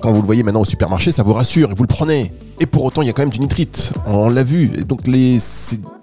quand 0.00 0.12
vous 0.12 0.20
le 0.20 0.26
voyez 0.26 0.42
maintenant 0.42 0.60
au 0.60 0.66
supermarché, 0.66 1.12
ça 1.12 1.22
vous 1.22 1.32
rassure 1.32 1.70
et 1.70 1.74
vous 1.74 1.82
le 1.82 1.88
prenez. 1.88 2.30
Et 2.60 2.66
pour 2.66 2.84
autant, 2.84 3.02
il 3.02 3.06
y 3.06 3.10
a 3.10 3.12
quand 3.12 3.22
même 3.22 3.30
du 3.30 3.40
nitrite. 3.40 3.92
On 4.06 4.28
l'a 4.28 4.44
vu. 4.44 4.68
Donc, 4.68 5.00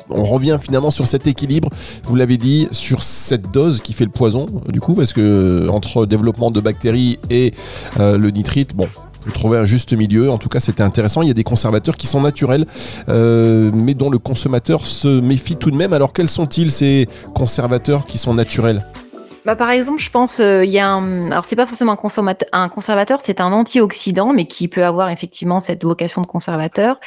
on 0.09 0.23
revient 0.23 0.57
finalement 0.61 0.91
sur 0.91 1.07
cet 1.07 1.27
équilibre, 1.27 1.69
vous 2.05 2.15
l'avez 2.15 2.37
dit, 2.37 2.67
sur 2.71 3.03
cette 3.03 3.51
dose 3.51 3.81
qui 3.81 3.93
fait 3.93 4.03
le 4.03 4.11
poison, 4.11 4.47
du 4.67 4.81
coup, 4.81 4.95
parce 4.95 5.13
que 5.13 5.69
entre 5.69 6.05
développement 6.05 6.51
de 6.51 6.59
bactéries 6.59 7.19
et 7.29 7.53
euh, 7.99 8.17
le 8.17 8.31
nitrite, 8.31 8.75
bon, 8.75 8.87
trouver 9.29 9.57
un 9.57 9.65
juste 9.65 9.93
milieu. 9.93 10.31
En 10.31 10.37
tout 10.37 10.49
cas, 10.49 10.59
c'était 10.59 10.83
intéressant. 10.83 11.21
Il 11.21 11.27
y 11.27 11.31
a 11.31 11.35
des 11.35 11.43
conservateurs 11.43 11.97
qui 11.97 12.07
sont 12.07 12.21
naturels, 12.21 12.65
euh, 13.09 13.71
mais 13.73 13.93
dont 13.93 14.09
le 14.09 14.17
consommateur 14.17 14.87
se 14.87 15.21
méfie 15.21 15.55
tout 15.55 15.71
de 15.71 15.75
même. 15.75 15.93
Alors, 15.93 16.13
quels 16.13 16.29
sont-ils 16.29 16.71
ces 16.71 17.07
conservateurs 17.33 18.05
qui 18.05 18.17
sont 18.17 18.33
naturels? 18.33 18.85
Bah, 19.43 19.55
par 19.55 19.71
exemple, 19.71 19.99
je 19.99 20.11
pense 20.11 20.39
euh, 20.39 20.63
il 20.63 20.69
y 20.69 20.77
a 20.77 20.87
un, 20.87 21.31
alors 21.31 21.45
c'est 21.45 21.55
pas 21.55 21.65
forcément 21.65 21.93
un 21.93 21.95
conservateur, 21.95 22.47
un 22.51 22.69
conservateur, 22.69 23.21
c'est 23.21 23.41
un 23.41 23.51
antioxydant, 23.51 24.33
mais 24.33 24.45
qui 24.45 24.67
peut 24.67 24.85
avoir 24.85 25.09
effectivement 25.09 25.59
cette 25.59 25.83
vocation 25.83 26.21
de 26.21 26.27
conservateur. 26.27 26.99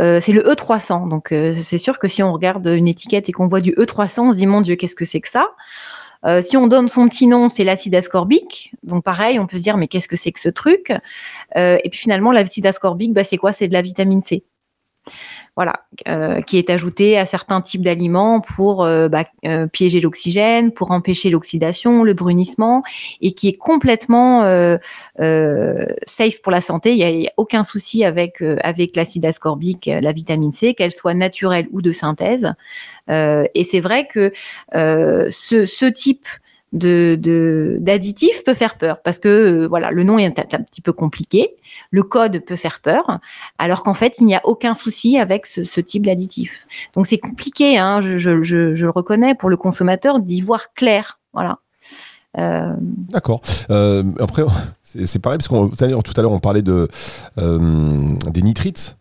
Euh, 0.00 0.18
c'est 0.18 0.32
le 0.32 0.42
E300. 0.42 1.08
Donc 1.08 1.28
c'est 1.30 1.78
sûr 1.78 1.98
que 1.98 2.08
si 2.08 2.22
on 2.22 2.32
regarde 2.32 2.66
une 2.66 2.88
étiquette 2.88 3.28
et 3.28 3.32
qu'on 3.32 3.46
voit 3.46 3.60
du 3.60 3.72
E300, 3.72 4.20
on 4.20 4.32
se 4.32 4.38
dit 4.38 4.46
mon 4.46 4.62
Dieu, 4.62 4.76
qu'est-ce 4.76 4.96
que 4.96 5.04
c'est 5.04 5.20
que 5.20 5.28
ça? 5.28 5.48
Si 6.40 6.56
on 6.56 6.68
donne 6.68 6.88
son 6.88 7.08
petit 7.08 7.26
nom, 7.26 7.48
c'est 7.48 7.64
l'acide 7.64 7.96
ascorbique. 7.96 8.72
Donc 8.84 9.02
pareil, 9.02 9.40
on 9.40 9.46
peut 9.48 9.58
se 9.58 9.62
dire 9.64 9.76
mais 9.76 9.88
qu'est-ce 9.88 10.06
que 10.06 10.14
c'est 10.16 10.30
que 10.30 10.38
ce 10.38 10.48
truc? 10.48 10.92
Euh, 11.56 11.78
Et 11.84 11.90
puis 11.90 12.00
finalement, 12.00 12.32
l'acide 12.32 12.66
ascorbique, 12.66 13.12
bah, 13.12 13.24
c'est 13.24 13.36
quoi? 13.36 13.52
C'est 13.52 13.68
de 13.68 13.72
la 13.72 13.82
vitamine 13.82 14.20
C 14.20 14.44
voilà, 15.54 15.84
euh, 16.08 16.40
qui 16.40 16.56
est 16.56 16.70
ajouté 16.70 17.18
à 17.18 17.26
certains 17.26 17.60
types 17.60 17.82
d'aliments 17.82 18.40
pour 18.40 18.84
euh, 18.84 19.08
bah, 19.08 19.24
piéger 19.70 20.00
l'oxygène, 20.00 20.72
pour 20.72 20.92
empêcher 20.92 21.28
l'oxydation, 21.28 22.04
le 22.04 22.14
brunissement, 22.14 22.82
et 23.20 23.32
qui 23.32 23.48
est 23.48 23.56
complètement 23.58 24.44
safe 25.18 26.40
pour 26.42 26.52
la 26.52 26.60
santé. 26.62 26.94
Il 26.94 27.18
n'y 27.18 27.26
a, 27.26 27.32
aucun 27.36 27.64
souci 27.64 28.02
avec 28.02 28.40
avec 28.62 28.96
l'acide 28.96 29.26
ascorbique, 29.26 29.90
la 29.92 30.12
vitamine 30.12 30.52
C, 30.52 30.72
qu'elle 30.72 30.92
soit 30.92 31.14
naturelle 31.14 31.68
ou 31.70 31.82
de 31.82 31.92
synthèse. 31.92 32.54
et 33.08 33.64
c'est 33.64 33.80
vrai 33.80 34.06
que 34.06 34.32
ce 34.72 35.90
type 35.90 36.26
de 36.72 37.78
d'additifs 37.80 38.44
peut 38.44 38.54
faire 38.54 38.78
peur 38.78 39.02
parce 39.02 39.18
que 39.18 39.28
euh, 39.28 39.68
voilà 39.68 39.90
le 39.90 40.04
nom 40.04 40.18
est 40.18 40.38
un, 40.38 40.62
petit 40.62 40.80
peu 40.80 40.92
compliqué, 40.92 41.54
le 41.90 42.02
code 42.02 42.40
peut 42.44 42.56
faire 42.56 42.80
peur, 42.80 43.20
alors 43.58 43.82
qu'en 43.82 43.94
fait 43.94 44.16
il 44.18 44.26
n'y 44.26 44.34
a 44.34 44.40
aucun 44.44 44.74
souci 44.74 45.18
avec 45.18 45.46
ce, 45.46 45.80
type 45.80 46.06
d'additif. 46.06 46.66
Donc 46.94 47.06
c'est 47.06 47.18
compliqué, 47.18 47.78
hein, 47.78 48.00
je, 48.00 48.16
je, 48.16 48.42
je, 48.42 48.74
je, 48.74 48.84
le 48.84 48.90
reconnais 48.90 49.34
pour 49.34 49.50
le 49.50 49.56
consommateur 49.56 50.20
d'y 50.20 50.40
voir 50.40 50.72
clair, 50.74 51.20
voilà. 51.32 51.58
Euh... 52.38 52.72
D'accord. 52.80 53.42
Euh, 53.68 54.02
après 54.18 54.42
c'est 54.82 55.18
pareil 55.18 55.38
parce 55.38 55.48
qu'on 55.48 55.68
tout 55.68 56.14
à 56.16 56.22
l'heure 56.22 56.32
on 56.32 56.40
parlait 56.40 56.62
de 56.62 56.88
des 57.36 58.42
nitrites, 58.42 58.96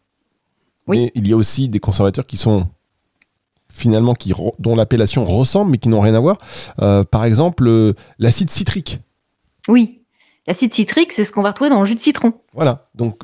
oui. 0.87 0.99
mais 0.99 1.11
il 1.15 1.27
y 1.27 1.31
a 1.31 1.37
aussi 1.37 1.69
des 1.69 1.79
conservateurs 1.79 2.25
qui 2.25 2.35
sont 2.35 2.67
finalement 3.71 4.13
qui, 4.13 4.33
dont 4.59 4.75
l'appellation 4.75 5.25
ressemble 5.25 5.71
mais 5.71 5.77
qui 5.77 5.89
n'ont 5.89 6.01
rien 6.01 6.13
à 6.13 6.19
voir. 6.19 6.37
Euh, 6.81 7.03
par 7.03 7.25
exemple, 7.25 7.67
euh, 7.67 7.93
l'acide 8.19 8.49
citrique. 8.49 8.99
Oui. 9.67 10.01
L'acide 10.47 10.73
citrique, 10.73 11.11
c'est 11.11 11.23
ce 11.23 11.31
qu'on 11.31 11.43
va 11.43 11.49
retrouver 11.49 11.69
dans 11.69 11.79
le 11.79 11.85
jus 11.85 11.95
de 11.95 11.99
citron. 11.99 12.33
Voilà. 12.53 12.87
Donc, 12.95 13.21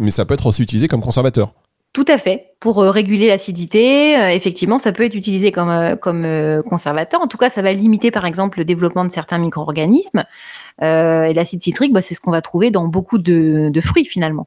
mais 0.00 0.10
ça 0.10 0.24
peut 0.24 0.34
être 0.34 0.46
aussi 0.46 0.62
utilisé 0.62 0.88
comme 0.88 1.00
conservateur. 1.00 1.52
Tout 1.92 2.04
à 2.06 2.18
fait. 2.18 2.52
Pour 2.60 2.80
euh, 2.80 2.90
réguler 2.90 3.28
l'acidité, 3.28 4.16
euh, 4.18 4.30
effectivement, 4.30 4.78
ça 4.78 4.92
peut 4.92 5.04
être 5.04 5.14
utilisé 5.14 5.52
comme, 5.52 5.70
euh, 5.70 5.96
comme 5.96 6.26
conservateur. 6.68 7.20
En 7.20 7.26
tout 7.26 7.38
cas, 7.38 7.50
ça 7.50 7.62
va 7.62 7.72
limiter, 7.72 8.10
par 8.10 8.26
exemple, 8.26 8.58
le 8.58 8.64
développement 8.64 9.04
de 9.04 9.10
certains 9.10 9.38
micro-organismes. 9.38 10.24
et 10.80 11.32
l'acide 11.34 11.62
citrique, 11.62 11.92
bah, 11.92 12.02
c'est 12.02 12.14
ce 12.14 12.20
qu'on 12.20 12.30
va 12.30 12.42
trouver 12.42 12.70
dans 12.70 12.86
beaucoup 12.86 13.18
de, 13.18 13.80
fruits, 13.80 14.04
finalement. 14.04 14.46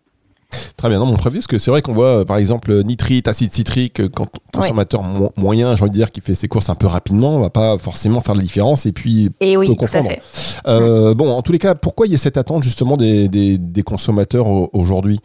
Très 0.77 0.89
bien, 0.89 0.99
non, 0.99 1.05
mon 1.05 1.15
prévu, 1.15 1.37
parce 1.37 1.47
que 1.47 1.57
c'est 1.57 1.71
vrai 1.71 1.81
qu'on 1.81 1.93
voit, 1.93 2.25
par 2.25 2.37
exemple, 2.37 2.83
nitrite, 2.83 3.27
acide 3.27 3.53
citrique, 3.53 4.01
quand 4.09 4.27
consommateur 4.53 5.03
moyen, 5.37 5.75
j'ai 5.75 5.83
envie 5.83 5.91
de 5.91 5.95
dire, 5.95 6.11
qui 6.11 6.21
fait 6.21 6.35
ses 6.35 6.47
courses 6.47 6.69
un 6.69 6.75
peu 6.75 6.87
rapidement, 6.87 7.35
on 7.35 7.39
va 7.39 7.49
pas 7.49 7.77
forcément 7.77 8.21
faire 8.21 8.35
la 8.35 8.41
différence 8.41 8.85
et 8.85 8.91
puis 8.91 9.29
et 9.39 9.57
oui, 9.57 9.75
confondre. 9.75 10.09
Bon, 10.65 11.29
en 11.29 11.41
tous 11.41 11.51
les 11.51 11.59
cas, 11.59 11.75
pourquoi 11.75 12.07
il 12.07 12.11
y 12.11 12.15
a 12.15 12.17
cette 12.17 12.37
attente 12.37 12.63
justement 12.63 12.97
des, 12.97 13.27
des 13.29 13.83
consommateurs 13.83 14.47
aujourd'hui? 14.75 15.19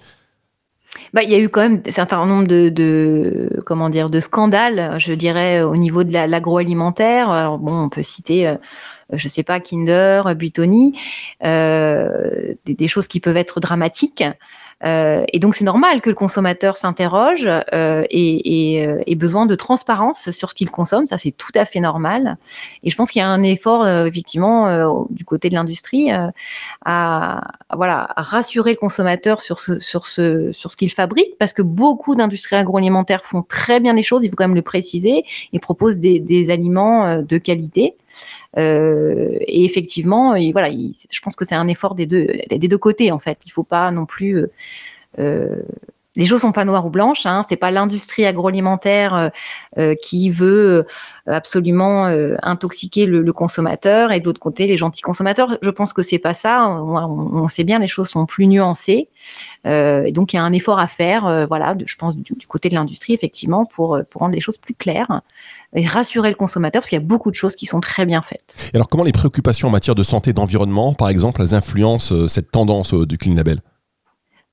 Bah, 1.13 1.23
il 1.23 1.31
y 1.31 1.35
a 1.35 1.39
eu 1.39 1.49
quand 1.49 1.63
même 1.63 1.83
un 1.87 1.91
certain 1.91 2.25
nombre 2.27 2.47
de, 2.47 3.49
comment 3.65 3.89
dire 3.89 4.11
de 4.11 4.21
scandales, 4.21 4.97
je 4.99 5.13
dirais, 5.13 5.63
au 5.63 5.77
niveau 5.77 6.05
de 6.05 6.13
l'agroalimentaire. 6.13 7.31
Alors 7.31 7.59
bon, 7.59 7.85
on 7.85 7.89
peut 7.89 8.03
citer, 8.03 8.49
euh, 8.49 8.57
je 9.13 9.29
sais 9.29 9.43
pas, 9.43 9.61
Kinder, 9.61 10.35
Buitoni, 10.35 10.99
euh, 11.45 12.55
des, 12.65 12.89
choses 12.89 13.09
qui 13.09 13.21
peuvent 13.21 13.37
être 13.37 13.61
dramatiques. 13.61 14.25
Euh, 14.85 15.25
et 15.33 15.39
donc 15.39 15.55
c'est 15.55 15.65
normal 15.65 16.03
que 16.03 16.11
le 16.11 16.15
consommateur 16.15 16.77
s'interroge 16.77 17.49
euh, 17.73 18.05
et, 18.11 18.75
et, 18.75 18.87
euh, 18.87 19.03
ait 19.07 19.15
besoin 19.15 19.47
de 19.47 19.55
transparence 19.55 20.31
sur 20.31 20.51
ce 20.51 20.55
qu'il 20.55 20.71
consomme. 20.71 21.07
Ça 21.07 21.17
c'est 21.17 21.31
tout 21.31 21.53
à 21.55 21.65
fait 21.65 21.81
normal. 21.81 22.37
Et 22.83 22.91
je 22.91 22.97
pense 22.97 23.11
qu'il 23.11 23.21
y 23.21 23.23
a 23.23 23.29
un 23.29 23.43
effort 23.43 23.89
effectivement 23.89 25.07
du 25.11 25.25
côté 25.25 25.49
de 25.49 25.55
l'industrie 25.55 26.11
à, 26.85 27.41
voilà 27.75 28.09
à 28.17 28.23
rassurer 28.23 28.73
le 28.73 28.77
consommateur 28.77 29.41
sur 29.41 29.59
ce 29.59 29.81
sur 29.81 30.07
ce 30.07 30.53
sur 30.53 30.71
ce 30.71 30.77
qu'il 30.77 30.93
fabrique 30.93 31.39
parce 31.39 31.53
que 31.53 31.63
beaucoup 31.63 32.15
d'industries 32.15 32.57
agroalimentaires 32.57 33.25
font 33.25 33.43
très 33.43 33.81
bien 33.81 33.95
les 33.95 34.03
choses. 34.03 34.25
Il 34.25 34.31
faut 34.31 34.37
quand 34.37 34.45
même 34.45 34.55
le 34.55 34.63
préciser 34.63 35.25
et 35.53 35.59
proposent 35.59 35.99
des, 35.99 36.21
des 36.21 36.51
aliments 36.51 37.23
de 37.23 37.39
qualité. 37.39 37.97
Euh, 38.59 39.37
et 39.41 39.65
effectivement, 39.65 40.35
voilà, 40.53 40.71
je 40.71 41.21
pense 41.21 41.37
que 41.37 41.45
c'est 41.45 41.55
un 41.55 41.69
effort 41.69 41.95
des 41.95 42.07
deux, 42.07 42.27
des 42.51 42.69
deux 42.69 42.79
côtés 42.79 43.13
en 43.13 43.19
fait. 43.19 43.39
Il 43.47 43.51
faut 43.51 43.65
pas 43.65 43.91
non 43.91 44.07
plus 44.07 44.37
euh, 44.39 44.47
euh, 45.19 45.63
les 46.17 46.27
choses 46.27 46.41
sont 46.41 46.53
pas 46.53 46.65
noires 46.65 46.87
ou 46.87 46.91
blanches. 46.91 47.27
Hein. 47.27 47.43
C'est 47.49 47.57
pas 47.57 47.71
l'industrie 47.71 48.25
agroalimentaire 48.25 49.31
qui 50.03 50.31
veut 50.31 50.87
absolument 51.27 52.07
intoxiquer 52.43 53.07
le, 53.07 53.33
consommateur 53.33 54.13
et 54.13 54.21
de 54.21 54.25
l'autre 54.25 54.41
côté 54.41 54.67
les 54.67 54.77
gentils 54.77 55.03
consommateurs. 55.03 55.59
Je 55.61 55.71
pense 55.71 55.93
que 55.93 56.03
c'est 56.03 56.19
pas 56.19 56.35
ça. 56.35 56.69
On, 56.69 57.49
sait 57.49 57.65
bien 57.65 57.79
les 57.79 57.87
choses 57.87 58.09
sont 58.09 58.27
plus 58.27 58.47
nuancées. 58.47 59.09
et 59.65 60.13
donc 60.13 60.33
il 60.33 60.37
y 60.37 60.39
a 60.39 60.43
un 60.43 60.53
effort 60.53 60.79
à 60.79 60.87
faire. 60.87 61.47
voilà, 61.47 61.77
je 61.85 61.97
pense 61.97 62.17
du, 62.17 62.47
côté 62.49 62.69
de 62.69 62.75
l'industrie 62.75 63.13
effectivement 63.13 63.67
pour 63.67 63.99
rendre 64.15 64.35
les 64.35 64.41
choses 64.41 64.57
plus 64.59 64.75
claires 64.75 65.21
et 65.75 65.87
rassurer 65.87 66.31
le 66.31 66.35
consommateur 66.35 66.81
parce 66.81 66.89
qu'il 66.89 66.99
y 66.99 67.03
a 67.03 67.05
beaucoup 67.05 67.31
de 67.31 67.37
choses 67.37 67.55
qui 67.55 67.67
sont 67.67 67.81
très 67.81 68.07
bien 68.07 68.23
faites. 68.23 68.71
Et 68.73 68.77
alors 68.77 68.89
comment 68.89 69.05
les 69.05 69.13
préoccupations 69.13 69.69
en 69.69 69.71
matière 69.71 69.95
de 69.95 70.03
santé 70.03 70.33
d'environnement, 70.33 70.95
par 70.95 71.09
exemple, 71.09 71.43
elles 71.43 71.55
influencent 71.55 72.15
euh, 72.15 72.29
cette 72.29 72.51
tendance 72.51 72.95
euh, 72.95 73.07
du 73.07 73.19
Clean 73.19 73.35
Label? 73.35 73.61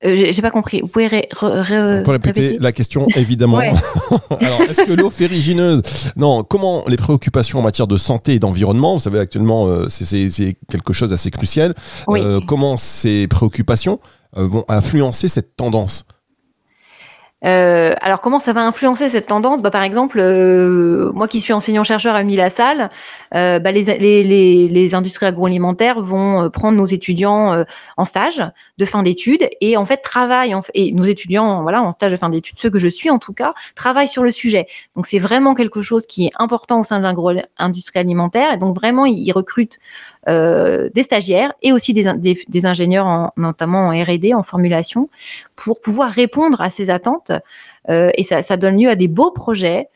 Euh, 0.04 0.32
j'ai 0.32 0.42
pas 0.42 0.50
compris. 0.50 0.80
Vous 0.80 0.88
pouvez 0.88 1.06
répéter 1.08 2.58
la 2.60 2.72
question, 2.72 3.06
évidemment. 3.16 3.58
Alors, 4.40 4.60
est-ce 4.68 4.82
que 4.82 4.92
l'eau 4.92 5.10
férigineuse 5.10 5.82
Non, 6.16 6.44
comment 6.44 6.84
les 6.86 6.96
préoccupations 6.96 7.58
en 7.58 7.62
matière 7.62 7.86
de 7.86 7.96
santé 7.96 8.34
et 8.34 8.38
d'environnement, 8.38 8.94
vous 8.94 9.00
savez, 9.00 9.18
actuellement, 9.18 9.68
c'est 9.88 10.56
quelque 10.70 10.92
chose 10.92 11.10
d'assez 11.10 11.30
crucial. 11.30 11.74
comment 12.46 12.76
ces 12.76 13.28
préoccupations 13.28 14.00
vont 14.36 14.64
influencer 14.68 15.28
cette 15.28 15.56
tendance? 15.56 16.06
Euh, 17.44 17.92
alors 18.00 18.22
comment 18.22 18.38
ça 18.38 18.52
va 18.52 18.62
influencer 18.62 19.08
cette 19.08 19.26
tendance? 19.26 19.60
Bah, 19.60 19.70
Par 19.70 19.82
exemple, 19.82 20.18
euh, 20.18 21.12
moi 21.12 21.28
qui 21.28 21.40
suis 21.40 21.52
enseignant-chercheur 21.52 22.14
à 22.14 22.22
Unilassal, 22.22 22.90
euh, 23.34 23.58
bah, 23.58 23.72
les, 23.72 24.94
industries 24.94 25.26
agroalimentaires 25.26 26.00
vont 26.00 26.44
euh, 26.44 26.48
prendre 26.48 26.76
nos 26.76 26.86
étudiants 26.86 27.52
euh, 27.52 27.64
en 27.96 28.04
stage 28.04 28.42
de 28.78 28.84
fin 28.84 29.02
d'études 29.02 29.48
et 29.60 29.76
en 29.76 29.84
fait 29.84 29.98
travaillent, 29.98 30.54
et 30.74 30.92
nos 30.92 31.04
étudiants 31.04 31.62
voilà, 31.62 31.82
en 31.82 31.92
stage 31.92 32.12
de 32.12 32.16
fin 32.16 32.28
d'études, 32.28 32.58
ceux 32.58 32.70
que 32.70 32.78
je 32.78 32.88
suis 32.88 33.10
en 33.10 33.18
tout 33.18 33.32
cas, 33.32 33.54
travaillent 33.74 34.08
sur 34.08 34.22
le 34.22 34.30
sujet. 34.30 34.66
Donc 34.94 35.06
c'est 35.06 35.18
vraiment 35.18 35.54
quelque 35.54 35.82
chose 35.82 36.06
qui 36.06 36.26
est 36.26 36.32
important 36.38 36.80
au 36.80 36.84
sein 36.84 37.00
de 37.00 37.44
l'industrie 37.58 37.98
alimentaire 37.98 38.52
et 38.52 38.56
donc 38.56 38.74
vraiment 38.74 39.06
ils 39.06 39.32
recrutent 39.32 39.78
des 40.26 41.02
stagiaires 41.02 41.52
et 41.60 41.72
aussi 41.72 41.92
des, 41.92 42.66
ingénieurs, 42.66 43.06
en, 43.06 43.32
notamment 43.36 43.88
en 43.88 43.90
R&D, 43.90 44.32
en 44.32 44.42
formulation, 44.42 45.10
pour 45.54 45.80
pouvoir 45.80 46.10
répondre 46.10 46.62
à 46.62 46.70
ces 46.70 46.88
attentes. 46.88 47.30
Euh, 47.90 48.10
et 48.14 48.22
ça, 48.22 48.42
ça, 48.42 48.56
donne 48.56 48.80
lieu 48.80 48.88
à 48.88 48.96
des 48.96 49.08
beaux 49.08 49.30
projets. 49.30 49.88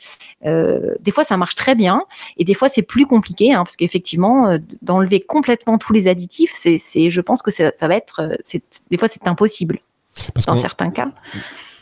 Euh, 0.47 0.95
des 1.01 1.11
fois, 1.11 1.25
ça 1.25 1.37
marche 1.37 1.55
très 1.55 1.75
bien, 1.75 2.03
et 2.37 2.45
des 2.45 2.55
fois, 2.55 2.69
c'est 2.69 2.83
plus 2.83 3.07
compliqué, 3.07 3.53
hein, 3.53 3.65
parce 3.65 3.77
qu'effectivement, 3.77 4.49
euh, 4.49 4.59
d'enlever 4.83 5.21
complètement 5.21 5.79
tous 5.79 5.93
les 5.93 6.09
additifs, 6.09 6.53
c'est, 6.55 6.79
je 7.11 7.21
pense 7.21 7.43
que 7.43 7.51
ça, 7.51 7.73
ça 7.75 7.89
va 7.89 7.97
être, 7.97 8.39
des 8.91 8.99
fois, 8.99 9.09
c'est 9.09 9.27
impossible 9.27 9.81
parce 10.35 10.47
dans 10.47 10.57
certains 10.57 10.91
cas. 10.91 11.11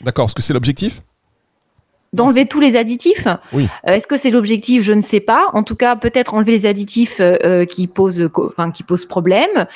D'accord, 0.00 0.26
est-ce 0.26 0.34
que 0.34 0.42
c'est 0.42 0.52
l'objectif? 0.52 1.02
D'enlever 2.12 2.46
tous 2.46 2.60
les 2.60 2.76
additifs. 2.76 3.28
Oui. 3.52 3.68
Euh, 3.88 3.92
est-ce 3.92 4.06
que 4.06 4.16
c'est 4.16 4.30
l'objectif? 4.30 4.82
Je 4.82 4.92
ne 4.92 5.02
sais 5.02 5.20
pas. 5.20 5.46
En 5.52 5.62
tout 5.62 5.76
cas, 5.76 5.96
peut-être 5.96 6.34
enlever 6.34 6.52
les 6.52 6.66
additifs 6.66 7.20
euh, 7.20 7.36
euh, 7.44 7.64
qui 7.64 7.86
posent, 7.86 8.28
enfin, 8.34 8.70
qui 8.70 8.82
posent 8.82 9.06
problème, 9.06 9.66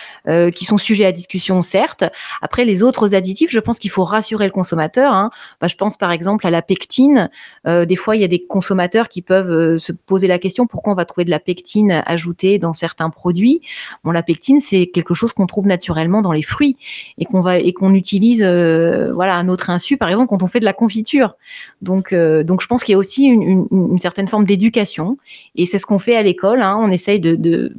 qui 0.55 0.65
sont 0.65 0.79
sujets 0.79 1.05
à 1.05 1.13
discussion, 1.13 1.63
certes. 1.63 2.05
Après, 2.43 2.65
les 2.65 2.83
autres 2.83 3.15
additifs, 3.15 3.51
je 3.51 3.61
pense 3.61 3.79
qu'il 3.79 3.91
faut 3.91 4.05
rassurer 4.05 4.47
le 4.47 4.51
consommateur. 4.51 5.13
Hein. 5.13 5.31
Bah, 5.61 5.67
je 5.67 5.77
pense 5.77 5.97
par 5.97 6.13
exemple 6.13 6.47
à 6.47 6.51
la 6.51 6.63
pectine. 6.63 7.31
des 7.67 7.97
fois, 7.97 8.17
il 8.17 8.23
y 8.23 8.25
a 8.25 8.29
des 8.29 8.45
consommateurs 8.45 9.09
qui 9.09 9.23
peuvent 9.23 9.79
se 9.79 9.93
poser 9.93 10.27
la 10.27 10.39
question 10.39 10.67
pourquoi 10.67 10.93
on 10.93 10.97
va 10.97 11.05
trouver 11.05 11.25
de 11.25 11.31
la 11.31 11.41
pectine 11.41 12.03
ajoutée 12.07 12.59
dans 12.59 12.73
certains 12.73 13.11
produits? 13.11 13.61
Bon, 14.05 14.11
la 14.11 14.23
pectine, 14.23 14.61
c'est 14.61 14.87
quelque 14.87 15.15
chose 15.15 15.33
qu'on 15.33 15.47
trouve 15.47 15.67
naturellement 15.67 16.23
dans 16.23 16.33
les 16.33 16.43
fruits 16.43 16.77
et 17.19 17.25
qu'on 17.25 17.41
va 17.41 17.59
et 17.59 17.73
qu'on 17.73 17.95
utilise, 17.95 18.43
voilà, 18.43 19.37
à 19.37 19.43
notre 19.43 19.71
insu, 19.71 19.97
par 19.97 20.09
exemple, 20.09 20.29
quand 20.29 20.43
on 20.43 20.47
fait 20.47 20.61
de 20.61 20.65
la 20.65 20.73
confiture. 20.73 21.37
Donc 21.83 22.15
euh, 22.21 22.45
donc 22.45 22.61
je 22.61 22.67
pense 22.67 22.85
qu'il 22.85 22.93
y 22.93 22.95
a 22.95 22.99
aussi 22.99 23.25
une, 23.25 23.99
certaine 23.99 24.29
forme 24.29 24.45
d'éducation 24.45 25.19
et 25.57 25.67
c'est 25.67 25.79
ce 25.79 25.87
qu'on 25.87 25.99
fait 25.99 26.17
à 26.17 26.23
l'école. 26.23 26.63
Hein. 26.63 26.79
On 26.81 26.91
essaye 26.91 27.21
de, 27.21 27.73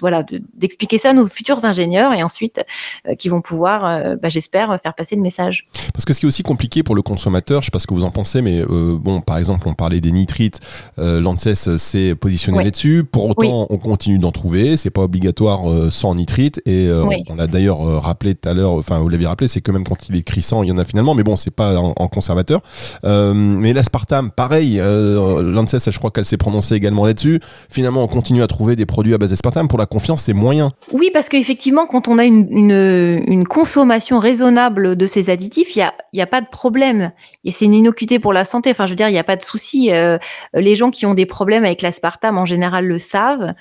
voilà 0.00 0.24
d'expliquer 0.54 0.98
ça 0.98 1.10
à 1.10 1.12
nos 1.12 1.26
futurs 1.26 1.64
ingénieurs 1.64 2.12
et 2.12 2.22
ensuite 2.22 2.60
euh, 3.08 3.14
qui 3.14 3.28
vont 3.28 3.40
pouvoir, 3.40 3.84
euh, 3.84 4.16
bah, 4.16 4.28
j'espère, 4.28 4.78
faire 4.80 4.94
passer 4.94 5.16
le 5.16 5.22
message. 5.22 5.66
Parce 5.92 6.04
que 6.04 6.12
ce 6.12 6.20
qui 6.20 6.26
est 6.26 6.28
aussi 6.28 6.42
compliqué 6.42 6.82
pour 6.82 6.94
le 6.94 7.02
consommateur, 7.02 7.62
je 7.62 7.66
sais 7.66 7.70
pas 7.70 7.78
ce 7.78 7.86
que 7.86 7.94
vous 7.94 8.04
en 8.04 8.10
pensez, 8.10 8.42
mais 8.42 8.62
bon, 8.66 9.20
par 9.20 9.38
exemple, 9.38 9.68
on 9.68 9.74
parlait 9.74 10.00
des 10.00 10.12
nitrites, 10.12 10.60
l'ANSES 10.98 11.76
s'est 11.76 12.14
positionné 12.14 12.62
là-dessus. 12.64 13.04
Pour 13.04 13.30
autant, 13.30 13.66
on 13.70 13.78
continue 13.78 14.18
d'en 14.18 14.32
trouver. 14.32 14.76
C'est 14.76 14.90
pas 14.90 15.02
obligatoire 15.02 15.62
sans 15.90 16.14
nitrite 16.14 16.60
et 16.66 16.90
on 17.28 17.34
l'a 17.34 17.46
d'ailleurs 17.46 17.80
rappelé 18.02 18.34
tout 18.34 18.48
à 18.48 18.54
l'heure. 18.54 18.72
Enfin, 18.72 18.98
vous 18.98 19.08
l'avez 19.08 19.26
rappelé, 19.26 19.48
c'est 19.48 19.60
que 19.60 19.70
même 19.70 19.84
quand 19.84 20.08
il 20.08 20.16
est 20.16 20.22
crissant, 20.22 20.62
il 20.62 20.68
y 20.68 20.72
en 20.72 20.78
a 20.78 20.84
finalement, 20.84 21.14
mais 21.14 21.22
bon, 21.22 21.36
c'est 21.36 21.54
pas 21.54 21.78
en, 21.78 21.94
en 21.96 22.08
conservateur. 22.08 22.60
mais 23.04 23.72
l'aspartame, 23.76 24.30
pareil, 24.30 24.80
euh, 24.80 25.42
l'ANSES, 25.42 25.90
je 25.90 25.98
crois 25.98 26.10
qu'elle 26.10 26.24
s'est 26.24 26.36
prononcée 26.36 26.74
également 26.74 27.06
là-dessus. 27.06 27.40
Finalement, 27.70 28.02
on 28.02 28.08
continue 28.08 28.42
à 28.42 28.46
trouver 28.46 28.74
des 28.74 28.86
produits 28.86 29.14
à 29.14 29.18
base 29.18 29.30
d'aspartame. 29.30 29.68
Pour 29.68 29.78
la 29.78 29.86
confiance, 29.86 30.22
c'est 30.22 30.32
moyen. 30.32 30.70
Oui, 30.92 31.10
parce 31.12 31.28
qu'effectivement, 31.28 31.86
quand 31.86 32.08
on 32.08 32.18
a 32.18 32.24
une, 32.24 33.44
consommation 33.48 34.18
raisonnable 34.18 34.96
de 34.96 35.06
ces 35.06 35.30
additifs, 35.30 35.76
il 35.76 35.78
n'y 35.78 35.84
a, 35.84 35.94
y 36.12 36.20
a 36.20 36.26
pas 36.26 36.40
de 36.40 36.48
problème. 36.50 37.12
Et 37.44 37.52
c'est 37.52 37.66
une 37.66 37.74
innocuité 37.74 38.18
pour 38.18 38.32
la 38.32 38.44
santé. 38.44 38.70
Enfin, 38.70 38.86
je 38.86 38.90
veux 38.90 38.96
dire, 38.96 39.08
il 39.08 39.12
n'y 39.12 39.18
a 39.18 39.24
pas 39.24 39.36
de 39.36 39.42
souci. 39.42 39.92
Euh, 39.92 40.18
les 40.54 40.74
gens 40.74 40.90
qui 40.90 41.06
ont 41.06 41.14
des 41.14 41.26
problèmes 41.26 41.64
avec 41.64 41.82
l'aspartame, 41.82 42.38
en 42.38 42.44
général, 42.44 42.86
le 42.86 42.98
savent. 42.98 43.54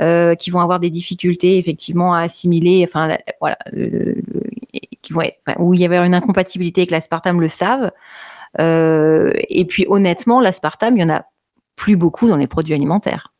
Euh, 0.00 0.34
qui 0.34 0.50
vont 0.50 0.60
avoir 0.60 0.80
des 0.80 0.88
difficultés 0.88 1.58
effectivement 1.58 2.14
à 2.14 2.20
assimiler, 2.20 2.82
enfin 2.88 3.14
voilà, 3.40 3.58
qui 5.02 5.12
vont, 5.12 5.20
où 5.58 5.74
il 5.74 5.80
y 5.80 5.84
avait 5.84 5.98
une 5.98 6.14
incompatibilité 6.14 6.80
avec 6.80 6.92
l'aspartame 6.92 7.42
le 7.42 7.48
savent. 7.48 7.90
Euh, 8.60 9.32
et 9.48 9.64
puis 9.64 9.86
honnêtement, 9.88 10.40
l'aspartame, 10.40 10.96
il 10.96 11.00
y 11.00 11.04
en 11.04 11.10
a 11.10 11.24
plus 11.76 11.96
beaucoup 11.96 12.28
dans 12.28 12.36
les 12.36 12.46
produits 12.46 12.74
alimentaires. 12.74 13.32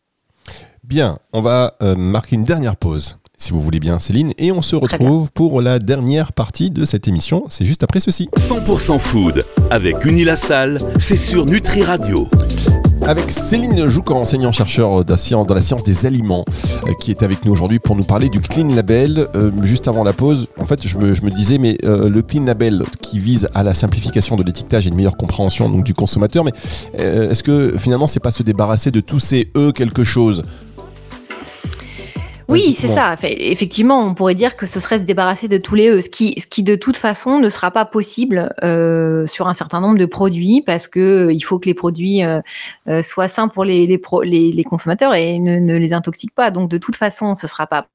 Bien, 0.84 1.18
on 1.32 1.42
va 1.42 1.76
euh, 1.82 1.94
marquer 1.94 2.34
une 2.34 2.44
dernière 2.44 2.76
pause, 2.76 3.18
si 3.36 3.52
vous 3.52 3.60
voulez 3.60 3.78
bien 3.78 3.98
Céline, 3.98 4.32
et 4.36 4.50
on 4.50 4.62
se 4.62 4.74
retrouve 4.74 5.30
pour 5.30 5.62
la 5.62 5.78
dernière 5.78 6.32
partie 6.32 6.70
de 6.70 6.84
cette 6.84 7.06
émission. 7.06 7.44
C'est 7.48 7.64
juste 7.64 7.84
après 7.84 8.00
ceci. 8.00 8.28
100% 8.36 8.98
food 8.98 9.44
avec 9.70 10.04
Unilassal, 10.04 10.78
c'est 10.98 11.16
sur 11.16 11.46
Nutri 11.46 11.82
Radio 11.82 12.28
avec 13.06 13.30
Céline 13.30 13.88
Joucan, 13.88 14.20
enseignant-chercheur 14.20 15.04
dans 15.04 15.54
la 15.54 15.60
science 15.60 15.82
des 15.82 16.06
aliments, 16.06 16.44
euh, 16.86 16.92
qui 17.00 17.10
est 17.10 17.22
avec 17.22 17.44
nous 17.44 17.52
aujourd'hui 17.52 17.78
pour 17.78 17.96
nous 17.96 18.04
parler 18.04 18.28
du 18.28 18.40
Clean 18.40 18.68
Label. 18.68 19.28
Euh, 19.34 19.50
juste 19.62 19.88
avant 19.88 20.04
la 20.04 20.12
pause, 20.12 20.48
en 20.58 20.64
fait, 20.64 20.86
je 20.86 20.96
me, 20.98 21.30
disais, 21.30 21.58
mais 21.58 21.76
euh, 21.84 22.08
le 22.08 22.22
Clean 22.22 22.44
Label 22.44 22.84
qui 23.00 23.18
vise 23.18 23.48
à 23.54 23.62
la 23.62 23.74
simplification 23.74 24.36
de 24.36 24.42
l'étiquetage 24.42 24.86
et 24.86 24.90
une 24.90 24.96
meilleure 24.96 25.16
compréhension 25.16 25.68
du 25.68 25.94
consommateur, 25.94 26.44
mais 26.44 26.52
est-ce 26.94 27.42
que 27.42 27.74
finalement, 27.78 28.06
c'est 28.06 28.20
pas 28.20 28.30
se 28.30 28.42
débarrasser 28.42 28.90
de 28.90 29.00
tous 29.00 29.20
ces 29.20 29.50
E 29.56 29.72
quelque 29.72 30.04
chose 30.04 30.42
Oui, 32.52 32.72
c'est 32.74 32.88
ça. 32.88 33.16
effectivement, 33.22 34.04
on 34.04 34.14
pourrait 34.14 34.34
dire 34.34 34.54
que 34.54 34.66
ce 34.66 34.80
serait 34.80 34.98
se 34.98 35.04
débarrasser 35.04 35.48
de 35.48 35.56
tous 35.58 35.74
les 35.74 35.88
E, 35.88 36.00
ce 36.00 36.08
qui, 36.08 36.38
ce 36.38 36.46
qui 36.46 36.62
de 36.62 36.76
toute 36.76 36.96
façon 36.96 37.38
ne 37.38 37.48
sera 37.48 37.70
pas 37.70 37.84
possible 37.84 38.54
euh, 38.62 39.26
sur 39.26 39.48
un 39.48 39.54
certain 39.54 39.80
nombre 39.80 39.98
de 39.98 40.06
produits 40.06 40.62
parce 40.64 40.88
que 40.88 41.26
euh, 41.26 41.32
il 41.32 41.40
faut 41.40 41.58
que 41.58 41.66
les 41.66 41.74
produits 41.74 42.22
euh, 42.22 42.40
soient 43.02 43.28
sains 43.28 43.48
pour 43.48 43.64
les, 43.64 43.86
les, 43.86 44.52
les, 44.52 44.64
consommateurs 44.64 45.14
et 45.14 45.38
ne, 45.38 45.58
ne, 45.58 45.76
les 45.76 45.92
intoxiquent 45.92 46.34
pas. 46.34 46.50
Donc 46.50 46.70
de 46.70 46.78
toute 46.78 46.96
façon, 46.96 47.34
ce 47.34 47.46
sera 47.46 47.66
pas 47.66 47.88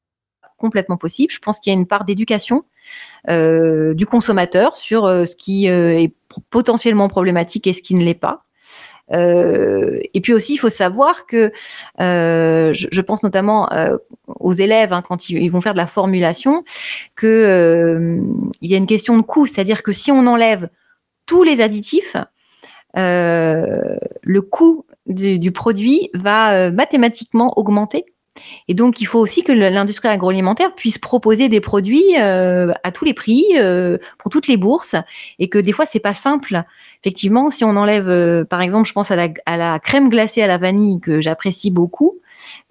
complètement 0.57 0.97
possible. 0.97 1.31
Je 1.31 1.39
pense 1.39 1.59
qu'il 1.59 1.71
y 1.71 1.75
a 1.75 1.79
une 1.79 1.87
part 1.87 2.05
d'éducation 2.05 2.65
du 3.27 4.05
consommateur 4.05 4.75
sur 4.75 5.03
ce 5.07 5.35
qui 5.35 5.67
est 5.67 6.13
potentiellement 6.49 7.09
problématique 7.09 7.67
et 7.67 7.73
ce 7.73 7.81
qui 7.81 7.95
ne 7.95 8.03
l'est 8.03 8.13
pas. 8.13 8.47
Euh, 9.13 9.99
et 10.13 10.21
puis 10.21 10.33
aussi, 10.33 10.53
il 10.53 10.57
faut 10.57 10.69
savoir 10.69 11.25
que 11.25 11.51
euh, 12.01 12.73
je, 12.73 12.87
je, 12.91 13.01
pense 13.01 13.23
notamment 13.23 13.71
euh, 13.71 13.97
aux 14.27 14.53
élèves 14.53 14.91
hein, 14.93 15.01
quand 15.01 15.29
ils, 15.29 15.49
vont 15.49 15.61
faire 15.61 15.73
de 15.73 15.77
la 15.77 15.87
formulation, 15.87 16.63
que 17.15 17.27
euh, 17.27 18.21
il 18.61 18.69
y 18.69 18.73
a 18.73 18.77
une 18.77 18.85
question 18.85 19.17
de 19.17 19.23
coût, 19.23 19.45
c'est-à-dire 19.45 19.83
que 19.83 19.91
si 19.91 20.11
on 20.11 20.27
enlève 20.27 20.69
tous 21.25 21.43
les 21.43 21.61
additifs, 21.61 22.17
euh, 22.97 23.97
le 24.21 24.41
coût 24.41 24.85
du, 25.05 25.39
du 25.39 25.51
produit 25.51 26.09
va 26.13 26.71
mathématiquement 26.71 27.57
augmenter. 27.57 28.05
Et 28.67 28.74
donc, 28.74 29.01
il 29.01 29.06
faut 29.06 29.20
aussi 29.20 29.44
que 29.44 29.51
l'industrie 29.51 30.08
agroalimentaire 30.10 30.74
puisse 30.75 30.98
proposer 30.98 31.50
des 31.50 31.62
produits 31.62 32.15
euh, 32.20 32.74
à 32.84 32.91
tous 32.91 33.06
les 33.06 33.13
prix, 33.13 33.46
euh, 33.56 33.98
pour 34.17 34.32
toutes 34.32 34.48
les 34.48 34.58
bourses, 34.58 34.96
et 35.39 35.48
que 35.48 35.58
des 35.58 35.72
fois, 35.72 35.86
c'est 35.86 36.00
pas 36.00 36.13
simple. 36.13 36.63
Effectivement, 37.03 37.50
si 37.50 37.63
on 37.63 37.75
enlève, 37.75 38.10
euh, 38.10 38.44
par 38.44 38.62
exemple, 38.62 38.88
je 38.88 38.94
pense 38.94 39.12
à 39.12 39.15
la, 39.15 39.79
crème 39.79 40.10
glacée 40.10 40.41
à 40.41 40.48
la 40.48 40.58
vanille 40.58 41.00
que 41.00 41.22
j'apprécie 41.22 41.72
beaucoup. 41.72 42.15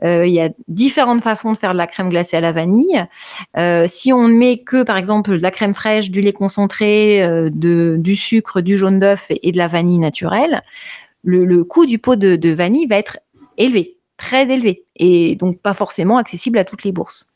il 0.02 0.28
y 0.28 0.40
a 0.40 0.50
différentes 0.68 1.22
façons 1.22 1.52
de 1.52 1.58
faire 1.58 1.72
de 1.72 1.78
la 1.78 1.86
crème 1.86 2.10
glacée 2.10 2.36
à 2.36 2.40
la 2.40 2.52
vanille. 2.52 3.04
si 3.86 4.12
on 4.12 4.28
ne 4.28 4.34
met 4.34 4.58
que, 4.58 4.82
par 4.82 4.96
exemple, 4.96 5.30
de 5.36 5.42
la 5.42 5.50
crème 5.50 5.74
fraîche, 5.74 6.10
du 6.10 6.20
lait 6.20 6.32
concentré, 6.32 7.26
du 7.50 8.16
sucre, 8.16 8.60
du 8.60 8.76
jaune 8.76 9.00
d'œuf 9.00 9.26
et, 9.30 9.52
de 9.52 9.56
la 9.56 9.68
vanille 9.68 9.98
naturelle, 9.98 10.62
le, 11.24 11.64
coût 11.64 11.86
du 11.86 11.98
pot 11.98 12.16
de 12.16 12.50
vanille 12.50 12.86
va 12.86 12.96
être 12.96 13.18
élevé 13.58 13.95
très 14.16 14.50
élevé 14.50 14.84
et 14.96 15.36
donc 15.36 15.60
pas 15.60 15.74
forcément 15.74 16.18
accessible 16.18 16.58
à 16.58 16.64
toutes 16.64 16.84
les 16.84 16.92
bourses. 16.92 17.26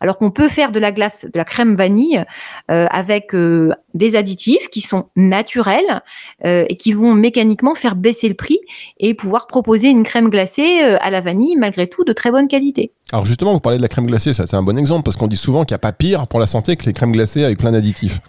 Alors 0.00 0.18
qu'on 0.18 0.30
peut 0.30 0.48
faire 0.48 0.70
de 0.72 0.78
la 0.78 0.92
glace, 0.92 1.26
de 1.26 1.36
la 1.36 1.44
crème 1.44 1.74
vanille 1.74 2.24
euh, 2.70 2.86
avec 2.90 3.34
euh, 3.34 3.72
des 3.94 4.16
additifs 4.16 4.68
qui 4.70 4.80
sont 4.80 5.06
naturels 5.16 6.02
euh, 6.44 6.64
et 6.68 6.76
qui 6.76 6.92
vont 6.92 7.14
mécaniquement 7.14 7.74
faire 7.74 7.96
baisser 7.96 8.28
le 8.28 8.34
prix 8.34 8.58
et 8.98 9.14
pouvoir 9.14 9.46
proposer 9.46 9.88
une 9.88 10.04
crème 10.04 10.28
glacée 10.28 10.80
à 11.00 11.10
la 11.10 11.20
vanille 11.20 11.56
malgré 11.56 11.86
tout 11.86 12.04
de 12.04 12.12
très 12.12 12.30
bonne 12.30 12.48
qualité. 12.48 12.92
Alors 13.12 13.24
justement, 13.24 13.52
vous 13.52 13.60
parlez 13.60 13.78
de 13.78 13.82
la 13.82 13.88
crème 13.88 14.06
glacée, 14.06 14.32
ça 14.32 14.46
c'est 14.46 14.56
un 14.56 14.62
bon 14.62 14.78
exemple 14.78 15.02
parce 15.02 15.16
qu'on 15.16 15.26
dit 15.26 15.36
souvent 15.36 15.64
qu'il 15.64 15.74
n'y 15.74 15.76
a 15.76 15.80
pas 15.80 15.92
pire 15.92 16.26
pour 16.26 16.40
la 16.40 16.46
santé 16.46 16.76
que 16.76 16.84
les 16.84 16.92
crèmes 16.92 17.12
glacées 17.12 17.44
avec 17.44 17.58
plein 17.58 17.72
d'additifs. 17.72 18.20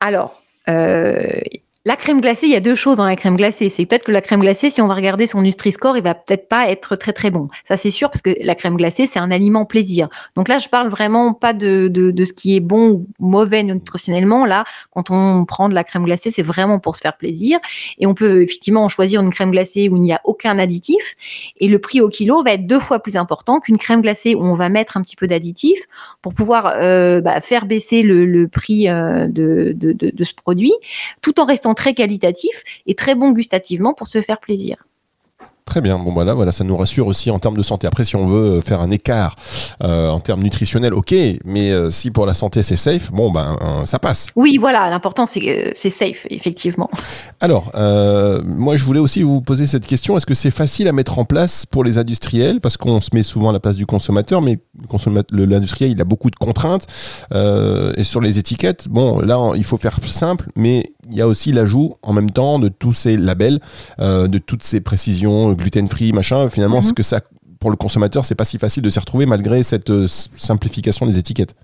Alors, 0.00 0.42
la 1.84 1.96
crème 1.96 2.20
glacée, 2.20 2.46
il 2.46 2.52
y 2.52 2.56
a 2.56 2.60
deux 2.60 2.74
choses 2.74 2.96
dans 2.96 3.06
la 3.06 3.14
crème 3.14 3.36
glacée. 3.36 3.68
C'est 3.68 3.86
peut-être 3.86 4.04
que 4.04 4.10
la 4.10 4.20
crème 4.20 4.40
glacée, 4.40 4.68
si 4.68 4.82
on 4.82 4.88
va 4.88 4.94
regarder 4.94 5.26
son 5.26 5.42
Nutri-Score, 5.42 5.96
il 5.96 6.02
va 6.02 6.14
peut-être 6.14 6.48
pas 6.48 6.68
être 6.68 6.96
très 6.96 7.12
très 7.12 7.30
bon. 7.30 7.48
Ça 7.64 7.76
c'est 7.76 7.88
sûr 7.90 8.10
parce 8.10 8.20
que 8.20 8.30
la 8.42 8.56
crème 8.56 8.76
glacée, 8.76 9.06
c'est 9.06 9.20
un 9.20 9.30
aliment 9.30 9.64
plaisir. 9.64 10.08
Donc 10.34 10.48
là, 10.48 10.58
je 10.58 10.68
parle 10.68 10.88
vraiment 10.88 11.32
pas 11.32 11.52
de, 11.52 11.88
de, 11.88 12.24
ce 12.24 12.32
qui 12.32 12.56
est 12.56 12.60
bon 12.60 12.90
ou 12.90 13.06
mauvais 13.20 13.62
nutritionnellement. 13.62 14.44
Là, 14.44 14.64
quand 14.90 15.10
on 15.10 15.44
prend 15.44 15.68
de 15.68 15.74
la 15.74 15.84
crème 15.84 16.04
glacée, 16.04 16.32
c'est 16.32 16.42
vraiment 16.42 16.80
pour 16.80 16.96
se 16.96 17.00
faire 17.00 17.16
plaisir. 17.16 17.60
Et 17.98 18.06
on 18.06 18.14
peut 18.14 18.42
effectivement 18.42 18.88
choisir 18.88 19.22
une 19.22 19.30
crème 19.30 19.52
glacée 19.52 19.88
où 19.88 19.96
il 19.96 20.02
n'y 20.02 20.12
a 20.12 20.20
aucun 20.24 20.58
additif. 20.58 21.14
Et 21.58 21.68
le 21.68 21.78
prix 21.78 22.00
au 22.00 22.08
kilo 22.08 22.42
va 22.42 22.54
être 22.54 22.66
deux 22.66 22.80
fois 22.80 22.98
plus 22.98 23.16
important 23.16 23.60
qu'une 23.60 23.78
crème 23.78 24.02
glacée 24.02 24.34
où 24.34 24.42
on 24.42 24.54
va 24.54 24.68
mettre 24.68 24.96
un 24.96 25.02
petit 25.02 25.16
peu 25.16 25.28
d'additif 25.28 25.80
pour 26.22 26.34
pouvoir 26.34 26.74
euh, 26.76 27.20
bah, 27.20 27.40
faire 27.40 27.66
baisser 27.66 28.02
le, 28.02 28.46
prix 28.48 28.88
euh, 28.88 29.28
de, 29.28 29.72
de, 29.76 29.92
de 29.92 30.24
ce 30.24 30.34
produit, 30.34 30.72
tout 31.22 31.40
en 31.40 31.44
restant 31.44 31.67
très 31.74 31.94
qualitatif 31.94 32.64
et 32.86 32.94
très 32.94 33.14
bon 33.14 33.30
gustativement 33.30 33.94
pour 33.94 34.08
se 34.08 34.20
faire 34.22 34.40
plaisir. 34.40 34.87
Très 35.68 35.82
bien. 35.82 35.98
Bon, 35.98 36.14
voilà, 36.14 36.32
voilà, 36.32 36.50
ça 36.50 36.64
nous 36.64 36.78
rassure 36.78 37.06
aussi 37.08 37.30
en 37.30 37.38
termes 37.38 37.58
de 37.58 37.62
santé. 37.62 37.86
Après, 37.86 38.02
si 38.02 38.16
on 38.16 38.24
veut 38.24 38.56
euh, 38.56 38.60
faire 38.62 38.80
un 38.80 38.90
écart 38.90 39.36
euh, 39.82 40.08
en 40.08 40.18
termes 40.18 40.42
nutritionnels, 40.42 40.94
ok, 40.94 41.14
mais 41.44 41.70
euh, 41.70 41.90
si 41.90 42.10
pour 42.10 42.24
la 42.24 42.32
santé 42.32 42.62
c'est 42.62 42.76
safe, 42.76 43.12
bon, 43.12 43.30
ben, 43.30 43.58
ça 43.84 43.98
passe. 43.98 44.28
Oui, 44.34 44.56
voilà, 44.56 44.88
l'important 44.88 45.26
c'est 45.26 45.40
que 45.40 45.72
c'est 45.76 45.90
safe, 45.90 46.26
effectivement. 46.30 46.88
Alors, 47.40 47.70
moi, 48.46 48.78
je 48.78 48.84
voulais 48.84 48.98
aussi 48.98 49.22
vous 49.22 49.42
poser 49.42 49.66
cette 49.66 49.86
question 49.86 50.16
est-ce 50.16 50.24
que 50.24 50.32
c'est 50.32 50.50
facile 50.50 50.88
à 50.88 50.92
mettre 50.92 51.18
en 51.18 51.26
place 51.26 51.66
pour 51.66 51.84
les 51.84 51.98
industriels? 51.98 52.62
Parce 52.62 52.78
qu'on 52.78 53.00
se 53.00 53.10
met 53.12 53.22
souvent 53.22 53.50
à 53.50 53.52
la 53.52 53.60
place 53.60 53.76
du 53.76 53.84
consommateur, 53.84 54.40
mais 54.40 54.60
l'industriel, 55.32 55.90
il 55.90 56.00
a 56.00 56.04
beaucoup 56.04 56.30
de 56.30 56.36
contraintes. 56.36 56.86
et 57.30 58.04
sur 58.04 58.22
les 58.22 58.38
étiquettes, 58.38 58.88
bon, 58.88 59.20
là, 59.20 59.52
il 59.54 59.64
faut 59.64 59.76
faire 59.76 59.98
simple, 60.06 60.48
mais 60.56 60.84
il 61.10 61.16
y 61.16 61.20
a 61.20 61.26
aussi 61.26 61.52
l'ajout 61.52 61.96
en 62.02 62.14
même 62.14 62.30
temps 62.30 62.58
de 62.58 62.68
tous 62.68 62.94
ces 62.94 63.18
labels, 63.18 63.60
de 63.98 64.38
toutes 64.38 64.62
ces 64.62 64.80
précisions 64.80 65.57
gluten-free, 65.58 66.12
machin, 66.12 66.48
finalement, 66.48 66.82
ce 66.82 66.88
mhm. 66.88 66.94
que 66.94 67.02
ça, 67.02 67.20
pour 67.60 67.70
le 67.70 67.76
consommateur, 67.76 68.24
c'est 68.24 68.34
pas 68.34 68.44
si 68.44 68.58
facile 68.58 68.82
de 68.82 68.90
s'y 68.90 68.98
retrouver 68.98 69.26
malgré 69.26 69.62
cette 69.62 69.90
euh, 69.90 70.06
simplification 70.08 71.06
des 71.06 71.18
étiquettes. 71.18 71.54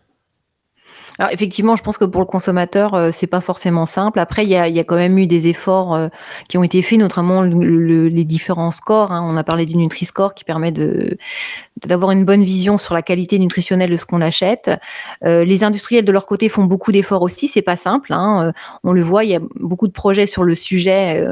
Alors 1.18 1.32
effectivement, 1.32 1.76
je 1.76 1.82
pense 1.82 1.96
que 1.96 2.04
pour 2.04 2.20
le 2.20 2.26
consommateur, 2.26 2.94
euh, 2.94 3.10
c'est 3.12 3.28
pas 3.28 3.40
forcément 3.40 3.86
simple. 3.86 4.18
Après, 4.18 4.44
il 4.44 4.50
y 4.50 4.56
a, 4.56 4.84
quand 4.84 4.96
même 4.96 5.16
eu 5.16 5.28
des 5.28 5.46
efforts 5.46 5.94
euh, 5.94 6.08
qui 6.48 6.58
ont 6.58 6.64
été 6.64 6.82
faits, 6.82 6.98
notamment 6.98 7.42
les 7.42 8.24
différents 8.24 8.72
scores. 8.72 9.12
Hein. 9.12 9.24
On 9.24 9.36
a 9.36 9.44
parlé 9.44 9.64
du 9.64 9.76
Nutri-Score 9.76 10.34
qui 10.34 10.42
permet 10.42 10.72
d'avoir 11.84 12.10
une 12.10 12.24
bonne 12.24 12.42
vision 12.42 12.78
sur 12.78 12.94
la 12.94 13.02
qualité 13.02 13.38
nutritionnelle 13.38 13.90
de 13.90 13.96
ce 13.96 14.06
qu'on 14.06 14.20
achète. 14.20 14.72
Euh, 15.24 15.44
les 15.44 15.62
industriels 15.62 16.04
de 16.04 16.12
leur 16.12 16.26
côté 16.26 16.48
font 16.48 16.64
beaucoup 16.64 16.90
d'efforts 16.90 17.22
aussi. 17.22 17.46
C'est 17.46 17.62
pas 17.62 17.76
simple. 17.76 18.12
Hein. 18.12 18.52
on 18.82 18.92
le 18.92 19.02
voit, 19.02 19.22
il 19.24 19.30
y 19.30 19.36
a 19.36 19.40
beaucoup 19.60 19.86
de 19.86 19.92
projets 19.92 20.26
sur 20.26 20.42
le 20.42 20.56
sujet, 20.56 21.24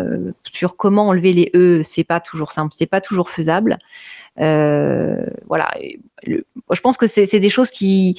sur 0.53 0.77
comment 0.77 1.09
enlever 1.09 1.33
les 1.33 1.51
E. 1.57 1.83
C'est 1.83 2.05
pas 2.05 2.21
toujours 2.21 2.53
simple, 2.53 2.73
c'est 2.77 2.87
pas 2.87 3.01
toujours 3.01 3.31
faisable. 3.31 3.79
Euh, 4.40 5.27
voilà. 5.47 5.71
je 6.27 6.81
pense 6.81 6.97
que 6.97 7.07
c'est 7.07 7.38
des 7.38 7.49
choses 7.51 7.71
qui, 7.71 8.18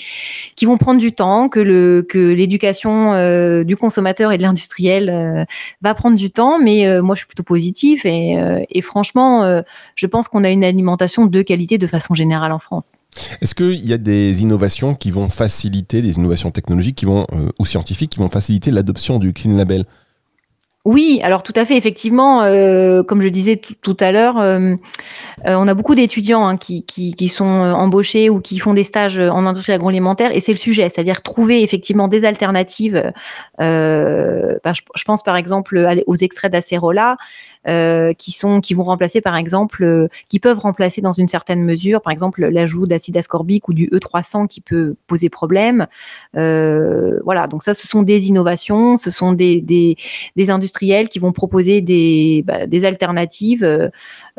qui 0.56 0.66
vont 0.66 0.78
prendre 0.78 1.00
du 1.00 1.12
temps, 1.12 1.50
que 1.50 2.02
que 2.08 2.32
l'éducation 2.34 3.14
euh, 3.14 3.64
du 3.64 3.76
consommateur 3.76 4.32
et 4.32 4.38
de 4.38 4.44
l'industriel 4.44 5.10
euh, 5.10 5.44
va 5.82 5.96
prendre 5.96 6.16
du 6.16 6.30
temps, 6.30 6.60
mais 6.60 7.02
moi 7.02 7.16
je 7.16 7.20
suis 7.20 7.28
plutôt 7.28 7.44
positif 7.44 8.06
et, 8.06 8.38
et 8.70 8.82
franchement, 8.82 9.64
je 9.96 10.08
pense 10.08 10.28
qu'on 10.28 10.44
a 10.44 10.50
une 10.50 10.64
alimentation 10.64 11.26
de 11.26 11.42
qualité 11.42 11.78
de 11.78 11.88
façon 11.88 12.14
générale 12.14 12.52
en 12.52 12.60
France. 12.60 13.02
Est-ce 13.42 13.56
qu'il 13.56 13.86
y 13.86 13.94
a 13.94 13.98
des 13.98 14.44
innovations 14.44 14.96
qui 14.96 15.12
vont 15.12 15.30
faciliter, 15.30 16.02
des 16.02 16.18
innovations 16.18 16.52
technologiques 16.52 16.96
qui 16.96 17.06
vont 17.06 17.26
ou 17.60 17.66
scientifiques 17.66 18.12
qui 18.12 18.20
vont 18.20 18.30
faciliter 18.30 18.72
l'adoption 18.72 19.18
du 19.18 19.34
Clean 19.34 19.56
Label? 19.56 19.86
Oui, 20.86 21.22
alors 21.24 21.44
tout 21.44 21.54
à 21.56 21.64
fait, 21.64 21.78
effectivement, 21.78 22.42
euh, 22.42 23.04
comme 23.04 23.22
je 23.22 23.30
disais 23.30 23.56
tout, 23.56 23.96
à 24.02 24.12
l'heure, 24.12 24.38
euh, 24.38 24.76
euh, 25.46 25.56
on 25.56 25.66
a 25.70 25.74
beaucoup 25.74 25.96
d'étudiants 25.96 26.46
hein, 26.46 26.58
qui, 26.58 26.84
qui, 26.84 27.28
sont 27.30 27.46
embauchés 27.46 28.30
ou 28.30 28.42
qui 28.42 28.60
font 28.60 28.74
des 28.74 28.84
stages 28.84 29.18
en 29.18 29.46
industrie 29.46 29.72
agroalimentaire, 29.72 30.36
et 30.36 30.42
c'est 30.42 30.52
le 30.52 30.58
sujet, 30.58 30.90
c'est-à-dire 30.90 31.22
trouver 31.22 31.64
effectivement 31.64 32.10
des 32.10 32.26
alternatives. 32.26 33.14
Bah, 33.60 34.74
je, 34.74 35.04
pense 35.06 35.24
par 35.24 35.38
exemple 35.38 36.04
aux 36.06 36.16
extraits 36.16 36.52
d'acérola. 36.52 37.16
Euh, 37.66 38.12
qui 38.12 38.34
sont 38.34 38.60
qui 38.60 38.74
vont 38.74 38.84
remplacer 38.84 39.22
par 39.22 39.38
exemple, 39.38 39.86
euh, 39.86 40.10
qui 40.28 40.42
peuvent 40.42 40.60
remplacer 40.60 41.00
dans 41.00 41.14
une 41.14 41.30
certaine 41.30 41.64
mesure, 41.64 42.02
par 42.02 42.12
exemple 42.12 42.46
l'ajout 42.46 42.88
d'acide 42.88 43.16
ascorbique 43.16 43.70
ou 43.70 43.74
du 43.74 43.88
E300 43.88 44.48
qui 44.48 44.60
peut 44.60 44.96
poser 45.08 45.30
problème. 45.30 45.88
Euh, 46.36 47.22
voilà, 47.24 47.48
donc 47.48 47.64
ça, 47.64 47.74
ce 47.74 47.88
sont 47.88 48.02
des 48.02 48.28
innovations, 48.28 48.98
ce 48.98 49.10
sont 49.10 49.32
des, 49.32 49.62
des, 49.62 50.50
industriels 50.50 51.08
qui 51.08 51.20
vont 51.20 51.32
proposer 51.32 51.80
des, 51.80 52.44
bah, 52.46 52.68
des 52.68 52.84
alternatives 52.84 53.92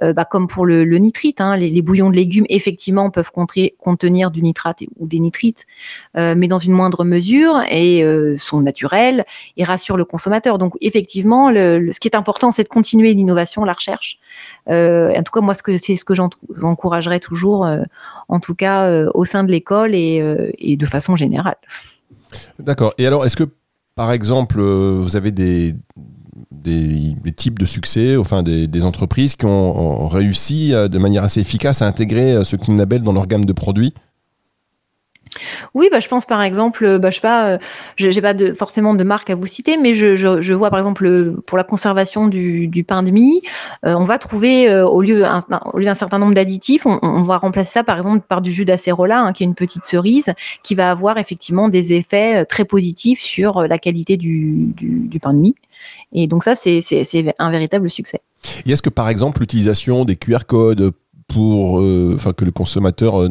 bah, 0.02 0.24
comme 0.24 0.48
pour 0.48 0.66
le, 0.66 0.84
nitrite, 0.98 1.40
hein, 1.40 1.56
les, 1.56 1.80
bouillons 1.80 2.10
de 2.10 2.16
légumes 2.16 2.44
effectivement 2.50 3.10
peuvent 3.10 3.30
contenir 3.30 4.30
du 4.30 4.42
nitrate 4.42 4.82
ou 4.98 5.06
des 5.06 5.18
nitrites, 5.18 5.66
mais 6.14 6.46
dans 6.46 6.58
une 6.58 6.72
moindre 6.72 7.04
mesure 7.04 7.62
et 7.70 8.04
sont 8.36 8.60
naturels 8.60 9.24
et 9.56 9.64
rassurent 9.64 9.96
le 9.96 10.04
consommateur. 10.04 10.58
Donc 10.58 10.74
effectivement, 10.82 11.48
ce 11.48 11.98
qui 12.00 12.08
est 12.08 12.16
important, 12.16 12.52
c'est 12.52 12.64
de 12.64 12.68
continuer 12.68 13.13
l'innovation, 13.14 13.64
la 13.64 13.72
recherche. 13.72 14.18
en 14.68 15.22
tout 15.24 15.32
cas, 15.32 15.40
moi, 15.40 15.54
c'est 15.54 15.96
ce 15.96 16.04
que 16.04 16.14
j'encouragerais 16.14 17.20
toujours, 17.20 17.66
en 18.28 18.40
tout 18.40 18.54
cas 18.54 19.04
au 19.14 19.24
sein 19.24 19.44
de 19.44 19.50
l'école 19.50 19.94
et, 19.94 20.76
de 20.76 20.86
façon 20.86 21.16
générale. 21.16 21.56
D'accord. 22.58 22.92
Et 22.98 23.06
alors, 23.06 23.24
est-ce 23.24 23.36
que 23.36 23.48
par 23.94 24.10
exemple, 24.10 24.60
vous 24.60 25.16
avez 25.16 25.30
des, 25.30 25.74
des, 26.50 27.32
types 27.36 27.58
de 27.58 27.66
succès, 27.66 28.16
enfin 28.16 28.42
des, 28.42 28.84
entreprises 28.84 29.36
qui 29.36 29.46
ont, 29.46 30.08
réussi 30.08 30.74
euh, 30.74 30.88
de 30.88 30.98
manière 30.98 31.24
assez 31.24 31.40
efficace 31.40 31.82
à 31.82 31.86
intégrer 31.86 32.32
euh, 32.32 32.44
ce 32.44 32.56
Clean 32.56 32.76
Label 32.76 33.02
dans 33.02 33.12
leur 33.12 33.26
gamme 33.26 33.44
de 33.44 33.52
produits? 33.52 33.94
Oui, 35.74 35.88
bah, 35.90 36.00
je 36.00 36.08
pense 36.08 36.26
par 36.26 36.42
exemple, 36.42 36.98
bah, 36.98 37.10
je 37.10 37.16
sais 37.16 37.20
pas, 37.20 37.58
j'ai 37.96 38.20
pas 38.20 38.34
de, 38.34 38.52
forcément 38.52 38.94
de 38.94 39.04
marque 39.04 39.30
à 39.30 39.34
vous 39.34 39.46
citer, 39.46 39.76
mais 39.76 39.94
je, 39.94 40.14
je, 40.16 40.52
vois 40.52 40.70
par 40.70 40.78
exemple 40.78 41.34
pour 41.46 41.58
la 41.58 41.64
conservation 41.64 42.28
du, 42.28 42.84
pain 42.86 43.02
de 43.02 43.10
mie, 43.10 43.42
on 43.82 44.04
va 44.04 44.18
trouver 44.18 44.82
au 44.82 45.00
lieu 45.00 45.24
au 45.72 45.78
lieu 45.78 45.84
d'un 45.84 45.94
certain 45.94 46.18
nombre 46.18 46.34
d'additifs, 46.34 46.86
on, 46.86 46.98
on, 47.02 47.22
va 47.22 47.38
remplacer 47.38 47.72
ça 47.72 47.84
par 47.84 47.96
exemple 47.96 48.24
par 48.28 48.40
du 48.40 48.52
jus 48.52 48.64
d'acérola, 48.64 49.20
hein, 49.20 49.32
qui 49.32 49.42
est 49.42 49.46
une 49.46 49.54
petite 49.54 49.84
cerise, 49.84 50.32
qui 50.62 50.74
va 50.74 50.90
avoir 50.90 51.18
effectivement 51.18 51.68
des 51.68 51.92
effets 51.92 52.44
très 52.44 52.64
positifs 52.64 53.20
sur 53.20 53.62
la 53.62 53.78
qualité 53.78 54.16
du, 54.16 54.72
du, 54.76 55.06
du 55.08 55.20
pain 55.20 55.32
de 55.32 55.38
mie. 55.38 55.54
Et 56.12 56.26
donc 56.26 56.44
ça, 56.44 56.54
c'est 56.54 56.80
un 57.38 57.50
véritable 57.50 57.90
succès. 57.90 58.20
Et 58.66 58.72
est-ce 58.72 58.82
que 58.82 58.90
par 58.90 59.08
exemple 59.08 59.40
l'utilisation 59.40 60.04
des 60.04 60.16
QR 60.16 60.40
codes 60.46 60.92
pour 61.34 61.80
euh, 61.80 62.16
que 62.36 62.44
le 62.44 62.52
consommateur 62.52 63.20
euh, 63.20 63.28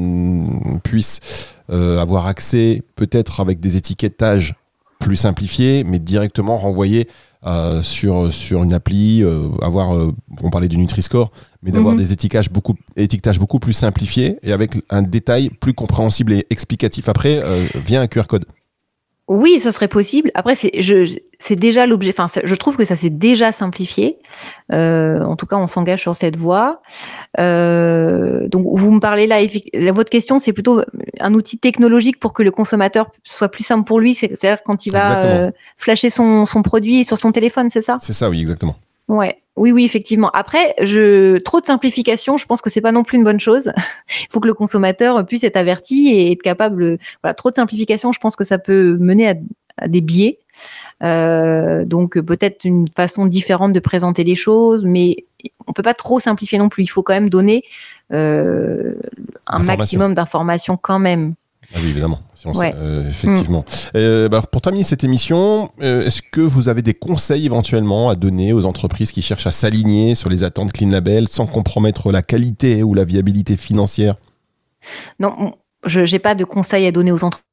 puisse 0.83 1.53
euh, 1.71 1.99
avoir 1.99 2.27
accès 2.27 2.83
peut-être 2.97 3.39
avec 3.39 3.61
des 3.61 3.77
étiquetages 3.77 4.55
plus 4.99 5.15
simplifiés, 5.15 5.85
mais 5.85 5.99
directement 5.99 6.57
renvoyés 6.57 7.07
sur, 7.81 8.31
sur 8.31 8.63
une 8.63 8.73
appli, 8.73 9.21
avoir, 9.61 9.89
on 10.41 10.49
parlait 10.49 10.69
du 10.69 10.77
Nutri-Score, 10.77 11.29
mais 11.61 11.71
d'avoir 11.71 11.93
mhm. 11.93 11.99
des 11.99 12.13
étiquetages 12.13 12.49
beaucoup, 12.49 12.75
étiquetages 12.95 13.37
beaucoup 13.37 13.59
plus 13.59 13.73
simplifiés 13.73 14.39
et 14.43 14.53
avec 14.53 14.77
un 14.89 15.01
détail 15.01 15.49
plus 15.49 15.73
compréhensible 15.73 16.31
et 16.31 16.47
explicatif 16.49 17.09
après 17.09 17.33
via 17.75 17.99
un 17.99 18.07
QR 18.07 18.27
code. 18.29 18.45
Oui, 19.29 19.61
ce 19.61 19.71
serait 19.71 19.87
possible. 19.87 20.31
Après, 20.33 20.53
c'est, 20.53 20.71
c'est 21.39 21.55
déjà 21.55 21.85
l'objet. 21.85 22.13
Enfin, 22.17 22.27
je 22.43 22.55
trouve 22.55 22.75
que 22.75 22.83
ça 22.83 22.97
s'est 22.97 23.09
déjà 23.09 23.53
simplifié. 23.53 24.17
Euh, 24.73 25.21
en 25.21 25.37
tout 25.37 25.45
cas, 25.45 25.55
on 25.55 25.67
s'engage 25.67 26.01
sur 26.01 26.13
cette 26.13 26.35
voie. 26.35 26.81
Euh, 27.39 28.49
donc, 28.49 28.65
vous 28.69 28.91
me 28.91 28.99
parlez 28.99 29.25
là. 29.25 29.39
Votre 29.93 30.09
question, 30.09 30.39
c'est 30.39 30.51
plutôt 30.51 30.81
un 31.21 31.33
outil 31.33 31.57
technologique 31.57 32.19
pour 32.19 32.33
que 32.33 32.43
le 32.43 32.51
consommateur 32.51 33.11
soit 33.23 33.47
plus 33.47 33.63
simple 33.63 33.85
pour 33.85 34.01
lui. 34.01 34.13
C'est-à-dire 34.13 34.61
quand 34.65 34.85
il 34.85 34.91
va 34.91 35.23
euh, 35.23 35.51
flasher 35.77 36.09
son, 36.09 36.45
son 36.45 36.61
produit 36.61 37.05
sur 37.05 37.17
son 37.17 37.31
téléphone, 37.31 37.69
c'est 37.69 37.81
ça? 37.81 37.97
C'est 38.01 38.13
ça, 38.13 38.29
oui, 38.29 38.41
exactement. 38.41 38.75
Ouais. 39.07 39.37
Oui, 39.55 39.71
oui, 39.71 39.85
effectivement. 39.85 40.31
Après, 40.31 40.73
je, 40.81 41.37
trop 41.37 41.61
de 41.61 41.65
simplification, 41.65 42.37
je 42.37 42.45
pense 42.45 42.61
que 42.61 42.71
c'est 42.71 42.81
pas 42.81 42.91
non 42.91 43.03
plus 43.03 43.17
une 43.17 43.23
bonne 43.23 43.39
chose. 43.39 43.71
Il 44.21 44.27
faut 44.31 44.39
que 44.39 44.47
le 44.47 44.55
consommateur 44.55 45.25
puisse 45.25 45.43
être 45.43 45.57
averti 45.57 46.09
et 46.09 46.31
être 46.31 46.41
capable. 46.41 46.97
Voilà, 47.21 47.33
trop 47.35 47.51
de 47.51 47.55
simplification, 47.55 48.11
je 48.11 48.19
pense 48.19 48.35
que 48.35 48.43
ça 48.43 48.57
peut 48.57 48.97
mener 48.99 49.29
à, 49.77 49.87
des 49.87 50.01
biais. 50.01 50.39
Euh, 51.03 51.85
donc 51.85 52.19
peut-être 52.19 52.63
une 52.63 52.87
façon 52.87 53.25
différente 53.25 53.73
de 53.73 53.79
présenter 53.79 54.23
les 54.23 54.35
choses, 54.35 54.85
mais 54.85 55.25
on 55.67 55.73
peut 55.73 55.83
pas 55.83 55.93
trop 55.93 56.19
simplifier 56.19 56.57
non 56.57 56.69
plus. 56.69 56.83
Il 56.83 56.87
faut 56.87 57.03
quand 57.03 57.13
même 57.13 57.29
donner 57.29 57.63
euh, 58.11 58.95
un 59.47 59.59
maximum 59.59 60.13
d'informations 60.13 60.77
quand 60.77 60.99
même. 60.99 61.35
Ah 61.73 61.79
oui, 61.81 61.89
évidemment. 61.89 62.19
Euh, 62.45 63.09
effectivement. 63.09 63.61
Mm. 63.61 63.97
Euh, 63.97 64.29
bah, 64.29 64.41
pour 64.49 64.61
terminer 64.61 64.83
cette 64.83 65.03
émission, 65.03 65.69
euh, 65.81 66.05
est-ce 66.05 66.21
que 66.21 66.41
vous 66.41 66.69
avez 66.69 66.81
des 66.81 66.93
conseils 66.93 67.45
éventuellement 67.45 68.09
à 68.09 68.15
donner 68.15 68.53
aux 68.53 68.65
entreprises 68.65 69.11
qui 69.11 69.21
cherchent 69.21 69.47
à 69.47 69.51
s'aligner 69.51 70.15
sur 70.15 70.29
les 70.29 70.43
attentes 70.43 70.73
Clean 70.73 70.89
Label 70.89 71.27
sans 71.27 71.45
compromettre 71.45 72.11
la 72.11 72.21
qualité 72.21 72.83
ou 72.83 72.93
la 72.93 73.05
viabilité 73.05 73.57
financière? 73.57 74.15
Non, 75.19 75.55
je 75.85 76.01
n'ai 76.01 76.19
pas 76.19 76.35
de 76.35 76.43
conseils 76.43 76.85
à 76.85 76.91
donner 76.91 77.11
aux 77.11 77.23
entreprises 77.23 77.52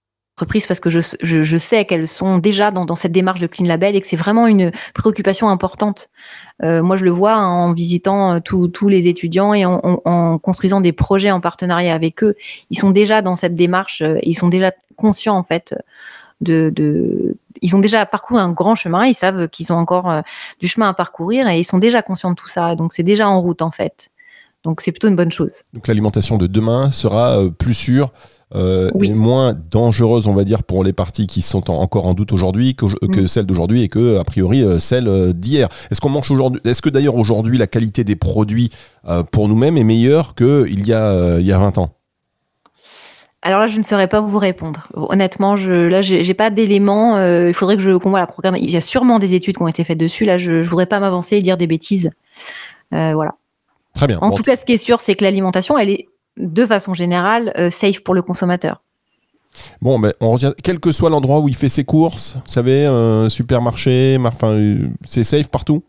parce 0.66 0.80
que 0.80 0.90
je, 0.90 1.58
sais 1.58 1.84
qu'elles 1.84 2.08
sont 2.08 2.38
déjà 2.38 2.70
dans, 2.70 2.94
cette 2.94 3.12
démarche 3.12 3.40
de 3.40 3.46
Clean 3.46 3.66
Label 3.66 3.96
et 3.96 4.00
que 4.00 4.06
c'est 4.06 4.16
vraiment 4.16 4.46
une 4.46 4.72
préoccupation 4.94 5.48
importante. 5.48 6.10
Euh, 6.62 6.82
moi, 6.82 6.96
je 6.96 7.04
le 7.04 7.10
vois 7.10 7.36
en 7.36 7.72
visitant 7.72 8.34
euh, 8.34 8.40
tous 8.40 8.88
les 8.88 9.06
étudiants 9.06 9.54
et 9.54 9.64
en, 9.64 10.38
construisant 10.38 10.80
des 10.80 10.92
projets 10.92 11.30
en 11.30 11.40
partenariat 11.40 11.94
avec 11.94 12.22
eux. 12.22 12.34
Ils 12.70 12.78
sont 12.78 12.90
déjà 12.90 13.22
dans 13.22 13.36
cette 13.36 13.54
démarche, 13.54 14.02
euh, 14.02 14.18
ils 14.22 14.34
sont 14.34 14.48
déjà 14.48 14.72
conscients 14.96 15.36
en 15.36 15.42
fait 15.42 15.74
de, 16.40 17.36
ils 17.60 17.76
ont 17.76 17.78
déjà 17.78 18.06
parcouru 18.06 18.40
un 18.40 18.50
grand 18.50 18.74
chemin, 18.74 19.06
ils 19.06 19.14
savent 19.14 19.48
qu'ils 19.48 19.72
ont 19.72 19.76
encore 19.76 20.22
du 20.58 20.68
chemin 20.68 20.88
à 20.88 20.94
parcourir 20.94 21.48
et 21.48 21.58
ils 21.58 21.64
sont 21.64 21.78
déjà 21.78 22.02
conscients 22.02 22.30
de 22.30 22.34
tout 22.34 22.48
ça. 22.48 22.74
Donc 22.76 22.92
c'est 22.92 23.02
déjà 23.02 23.28
en 23.28 23.40
route 23.40 23.62
en 23.62 23.70
fait. 23.70 24.10
Donc 24.64 24.80
c'est 24.80 24.92
plutôt 24.92 25.08
une 25.08 25.16
bonne 25.16 25.32
chose. 25.32 25.62
Donc 25.72 25.88
l'alimentation 25.88 26.36
de 26.36 26.46
demain 26.46 26.90
sera 26.90 27.38
plus 27.58 27.74
sûre, 27.74 28.12
euh, 28.56 28.90
et 29.00 29.12
moins 29.12 29.54
dangereuse, 29.70 30.26
on 30.26 30.34
va 30.34 30.42
dire, 30.42 30.64
pour 30.64 30.82
les 30.82 30.92
parties 30.92 31.28
qui 31.28 31.40
sont 31.40 31.70
encore 31.70 32.06
en 32.06 32.14
doute 32.14 32.32
aujourd'hui 32.32 32.74
que, 32.74 32.86
que 33.06 33.20
mm. 33.20 33.28
celles 33.28 33.46
d'aujourd'hui 33.46 33.82
et 33.82 33.88
que, 33.88 34.18
a 34.18 34.24
priori, 34.24 34.62
euh, 34.62 34.80
celles 34.80 35.06
euh, 35.06 35.32
d'hier. 35.32 35.68
Est-ce 35.90 36.00
qu'on 36.00 36.08
mange 36.08 36.30
aujourd'hui 36.30 36.60
Est-ce 36.64 36.82
que 36.82 36.88
d'ailleurs 36.88 37.14
aujourd'hui 37.14 37.58
la 37.58 37.68
qualité 37.68 38.02
des 38.02 38.16
produits 38.16 38.70
pour 39.30 39.48
nous-mêmes 39.48 39.76
est 39.76 39.84
meilleure 39.84 40.34
qu'il 40.34 40.86
y 40.86 40.92
a 40.92 41.38
il 41.38 41.46
y 41.46 41.52
a 41.52 41.58
20 41.58 41.78
ans? 41.78 41.90
Alors 43.42 43.60
là, 43.60 43.66
je 43.66 43.78
ne 43.78 43.82
saurais 43.82 44.08
pas 44.08 44.20
vous 44.20 44.38
répondre. 44.38 44.88
Honnêtement, 44.94 45.56
je, 45.56 45.72
là, 45.72 46.02
j'ai 46.02 46.34
pas 46.34 46.50
d'éléments. 46.50 47.18
il 47.18 47.54
faudrait 47.54 47.76
que 47.76 47.82
je 47.82 47.96
qu'on 47.96 48.10
la 48.10 48.26
programme. 48.26 48.56
Il 48.56 48.70
y 48.70 48.76
a 48.76 48.82
sûrement 48.82 49.18
des 49.18 49.34
études 49.34 49.56
qui 49.56 49.62
ont 49.62 49.68
été 49.68 49.84
faites 49.84 49.98
dessus. 49.98 50.24
Là, 50.24 50.36
je, 50.36 50.52
ne 50.52 50.62
voudrais 50.62 50.86
pas 50.86 51.00
m'avancer 51.00 51.36
et 51.36 51.42
dire 51.42 51.56
des 51.56 51.66
bêtises. 51.66 52.10
voilà. 52.90 53.36
Très 54.00 54.06
bien. 54.06 54.18
En 54.22 54.30
tout 54.30 54.42
cas, 54.42 54.56
ce 54.56 54.64
qui 54.64 54.72
est 54.72 54.78
sûr, 54.78 54.98
c'est 54.98 55.14
que 55.14 55.22
l'alimentation, 55.22 55.76
elle 55.76 55.90
est 55.90 56.08
de 56.38 56.64
façon 56.64 56.94
générale, 56.94 57.52
euh, 57.58 57.70
safe 57.70 58.02
pour 58.02 58.14
le 58.14 58.22
consommateur. 58.22 58.82
Bon, 59.82 59.98
ben, 59.98 60.14
on 60.20 60.30
revient, 60.30 60.54
quel 60.62 60.80
que 60.80 60.90
soit 60.90 61.10
l'endroit 61.10 61.40
où 61.40 61.48
il 61.48 61.54
fait 61.54 61.68
ses 61.68 61.84
courses, 61.84 62.36
vous 62.36 62.50
savez, 62.50 62.86
un 62.86 63.28
supermarché, 63.28 64.16
enfin, 64.24 64.52
euh, 64.52 64.88
c'est 65.04 65.22
safe 65.22 65.50
partout? 65.50 65.82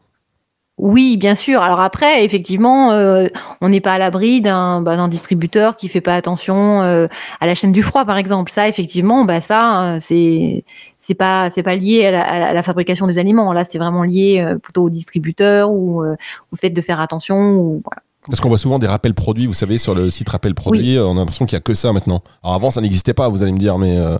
Oui, 0.81 1.15
bien 1.15 1.35
sûr. 1.35 1.61
Alors 1.61 1.79
après, 1.79 2.25
effectivement, 2.25 2.91
euh, 2.91 3.27
on 3.61 3.69
n'est 3.69 3.79
pas 3.79 3.93
à 3.93 3.97
l'abri 3.97 4.41
d'un 4.41 4.81
bah, 4.81 5.07
distributeur 5.07 5.77
qui 5.77 5.87
fait 5.87 6.01
pas 6.01 6.15
attention 6.15 6.81
à 6.81 7.45
la 7.45 7.55
chaîne 7.55 7.71
du 7.71 7.83
froid, 7.83 8.03
par 8.03 8.17
exemple. 8.17 8.51
Ça, 8.51 8.67
effectivement, 8.67 9.23
bah 9.23 9.39
ça, 9.41 9.97
c'est 10.01 10.65
c'est 10.99 11.15
pas 11.15 11.49
c'est 11.49 11.63
pas 11.63 11.75
lié 11.75 12.05
à 12.07 12.53
la, 12.53 12.63
fabrication 12.63 13.07
des 13.07 13.17
aliments. 13.17 13.53
Là, 13.53 13.63
c'est 13.63 13.77
vraiment 13.77 14.03
lié 14.03 14.55
plutôt 14.61 14.83
au 14.83 14.89
distributeur 14.89 15.71
ou 15.71 16.03
au 16.03 16.55
fait 16.55 16.71
de 16.71 16.81
faire 16.81 16.99
attention. 16.99 17.53
Ou 17.53 17.81
voilà. 17.85 18.01
Parce 18.27 18.39
qu'on 18.39 18.49
voit 18.49 18.59
souvent 18.59 18.77
des 18.77 18.87
rappels 18.87 19.15
produits, 19.15 19.47
vous 19.47 19.55
savez, 19.55 19.79
sur 19.79 19.95
le 19.95 20.11
site 20.11 20.29
rappel 20.29 20.53
produits, 20.53 20.99
on 20.99 21.11
a 21.11 21.19
l'impression 21.19 21.45
qu'il 21.45 21.55
n'y 21.55 21.61
a 21.61 21.61
que 21.61 21.73
ça 21.73 21.91
maintenant. 21.91 22.21
Alors 22.43 22.53
avant, 22.53 22.69
ça 22.69 22.79
n'existait 22.79 23.15
pas, 23.15 23.27
vous 23.29 23.41
allez 23.41 23.51
me 23.51 23.57
dire, 23.57 23.79
mais 23.79 23.97
euh, 23.97 24.17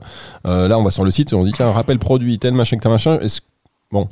euh, 0.47 0.67
là, 0.67 0.79
on 0.79 0.83
va 0.83 0.89
sur 0.89 1.05
le 1.05 1.11
site 1.11 1.33
et 1.33 1.35
on 1.35 1.43
dit, 1.43 1.51
tiens, 1.51 1.71
rappel 1.71 1.99
produit, 1.99 2.39
tel 2.39 2.53
machin, 2.53 2.77
tel 2.77 2.91
machin. 2.91 3.19
Est-ce... 3.19 3.41
Bon. 3.91 4.09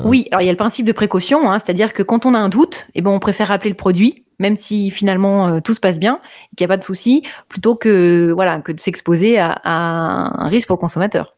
Euh. 0.00 0.04
Oui, 0.04 0.26
alors 0.30 0.42
il 0.42 0.46
y 0.46 0.48
a 0.48 0.52
le 0.52 0.58
principe 0.58 0.86
de 0.86 0.92
précaution, 0.92 1.50
hein, 1.50 1.58
c'est-à-dire 1.58 1.92
que 1.92 2.02
quand 2.02 2.26
on 2.26 2.34
a 2.34 2.38
un 2.38 2.48
doute, 2.48 2.86
eh 2.94 3.02
ben, 3.02 3.10
on 3.10 3.18
préfère 3.18 3.48
rappeler 3.48 3.70
le 3.70 3.76
produit, 3.76 4.24
même 4.38 4.56
si 4.56 4.90
finalement 4.90 5.60
tout 5.60 5.74
se 5.74 5.80
passe 5.80 5.98
bien, 5.98 6.20
qu'il 6.56 6.64
n'y 6.64 6.72
a 6.72 6.74
pas 6.74 6.78
de 6.78 6.84
souci, 6.84 7.22
plutôt 7.48 7.74
que, 7.74 8.32
voilà, 8.34 8.60
que 8.60 8.72
de 8.72 8.80
s'exposer 8.80 9.38
à 9.38 9.60
un 9.64 10.48
risque 10.48 10.66
pour 10.68 10.76
le 10.76 10.80
consommateur. 10.80 11.36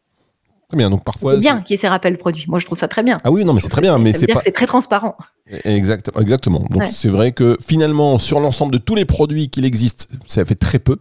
Très 0.69 0.77
bien. 0.77 0.89
Donc 0.89 1.03
parfois. 1.03 1.33
C'est 1.33 1.39
bien 1.39 1.61
qu'il 1.61 1.73
y 1.73 1.75
ait 1.75 1.81
ces 1.81 1.87
rappels 1.87 2.17
produits. 2.17 2.45
Moi, 2.47 2.59
je 2.59 2.65
trouve 2.65 2.77
ça 2.77 2.87
très 2.87 3.03
bien. 3.03 3.17
Ah 3.23 3.31
oui, 3.31 3.45
non, 3.45 3.53
mais 3.53 3.61
c'est 3.61 3.69
très 3.69 3.81
bien. 3.81 3.97
Mais 3.97 4.13
c'est 4.13 4.31
pas... 4.31 4.39
c'est 4.39 4.51
très 4.51 4.65
transparent. 4.65 5.15
Exactement. 5.63 6.19
exactement. 6.19 6.65
Donc 6.69 6.85
c'est 6.85 7.09
vrai 7.09 7.31
que 7.31 7.57
finalement, 7.61 8.17
sur 8.17 8.39
l'ensemble 8.39 8.73
de 8.73 8.77
tous 8.77 8.95
les 8.95 9.05
produits 9.05 9.49
qu'il 9.49 9.65
existe, 9.65 10.09
ça 10.25 10.43
fait 10.43 10.55
très 10.55 10.79
peu. 10.79 10.97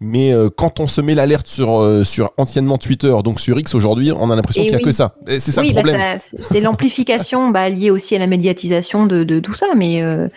Mais 0.00 0.32
euh, 0.32 0.48
quand 0.54 0.80
on 0.80 0.86
se 0.86 1.00
met 1.00 1.14
l'alerte 1.14 1.48
sur, 1.48 1.80
euh, 1.80 2.04
sur 2.04 2.30
anciennement 2.36 2.78
Twitter, 2.78 3.14
donc 3.24 3.40
sur 3.40 3.58
X 3.58 3.74
aujourd'hui, 3.74 4.12
on 4.12 4.30
a 4.30 4.36
l'impression 4.36 4.62
qu'il 4.62 4.72
n'y 4.72 4.80
a 4.80 4.84
que 4.84 4.92
ça. 4.92 5.14
C'est 5.26 5.40
ça 5.40 5.62
le 5.62 5.68
bah, 5.72 5.82
problème. 5.82 6.18
c'est 6.38 6.60
l'amplification 6.60 7.48
bah, 7.50 7.68
liée 7.68 7.90
aussi 7.90 8.14
à 8.14 8.18
la 8.18 8.28
médiatisation 8.28 9.06
de, 9.06 9.24
de 9.24 9.40
tout 9.40 9.54
ça. 9.54 9.66
Mais 9.76 10.02
euh, 10.02 10.28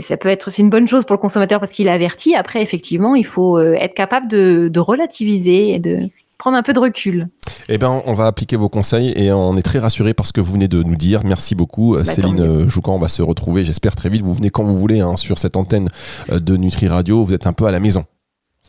ça 0.00 0.16
peut 0.16 0.28
être 0.28 0.50
c'est 0.50 0.62
une 0.62 0.70
bonne 0.70 0.86
chose 0.86 1.04
pour 1.04 1.14
le 1.14 1.20
consommateur 1.20 1.58
parce 1.58 1.72
qu'il 1.72 1.88
est 1.88 1.92
averti. 1.92 2.36
Après, 2.36 2.62
effectivement, 2.62 3.16
il 3.16 3.26
faut 3.26 3.58
être 3.58 3.94
capable 3.94 4.28
de, 4.28 4.68
de 4.72 4.80
relativiser 4.80 5.74
et 5.74 5.78
de 5.80 5.98
prendre 6.38 6.56
un 6.56 6.62
peu 6.62 6.72
de 6.72 6.78
recul. 6.80 7.28
Eh 7.68 7.76
bien, 7.76 8.02
on 8.06 8.14
va 8.14 8.26
appliquer 8.26 8.56
vos 8.56 8.68
conseils 8.68 9.12
et 9.16 9.32
on 9.32 9.56
est 9.56 9.62
très 9.62 9.78
rassurés 9.78 10.14
par 10.14 10.26
ce 10.26 10.32
que 10.32 10.40
vous 10.40 10.52
venez 10.52 10.68
de 10.68 10.82
nous 10.82 10.96
dire. 10.96 11.22
Merci 11.24 11.56
beaucoup, 11.56 11.96
bah, 11.96 12.04
Céline 12.04 12.68
Joucan. 12.68 12.94
On 12.94 12.98
va 13.00 13.08
se 13.08 13.22
retrouver, 13.22 13.64
j'espère, 13.64 13.96
très 13.96 14.08
vite. 14.08 14.22
Vous 14.22 14.34
venez 14.34 14.50
quand 14.50 14.62
vous 14.62 14.76
voulez 14.76 15.00
hein, 15.00 15.16
sur 15.16 15.38
cette 15.38 15.56
antenne 15.56 15.88
de 16.30 16.56
Nutri 16.56 16.86
Radio. 16.86 17.24
Vous 17.24 17.34
êtes 17.34 17.48
un 17.48 17.52
peu 17.52 17.66
à 17.66 17.72
la 17.72 17.80
maison. 17.80 18.04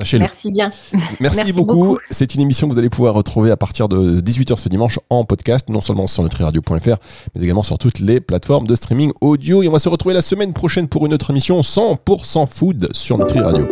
Sachez-le. 0.01 0.23
Merci 0.23 0.51
bien. 0.51 0.71
Merci, 1.19 1.53
beaucoup. 1.53 1.97
C'est 2.09 2.33
une 2.33 2.41
émission 2.41 2.67
que 2.67 2.73
vous 2.73 2.79
allez 2.79 2.89
pouvoir 2.89 3.13
retrouver 3.13 3.51
à 3.51 3.57
partir 3.57 3.87
de 3.87 4.19
18h 4.19 4.57
ce 4.57 4.67
dimanche 4.67 4.99
en 5.11 5.25
podcast, 5.25 5.69
non 5.69 5.79
seulement 5.79 6.07
sur 6.07 6.23
nutriradio.fr, 6.23 6.97
mais 7.35 7.43
également 7.43 7.61
sur 7.61 7.77
toutes 7.77 7.99
les 7.99 8.19
plateformes 8.19 8.65
de 8.65 8.75
streaming 8.75 9.11
audio. 9.21 9.61
Et 9.61 9.67
on 9.67 9.71
va 9.71 9.79
se 9.79 9.89
retrouver 9.89 10.15
la 10.15 10.23
semaine 10.23 10.53
prochaine 10.53 10.87
pour 10.87 11.05
une 11.05 11.13
autre 11.13 11.29
émission 11.29 11.61
100% 11.61 12.47
food 12.47 12.89
sur 12.93 13.19
Nutri 13.19 13.41
Radio. 13.41 13.67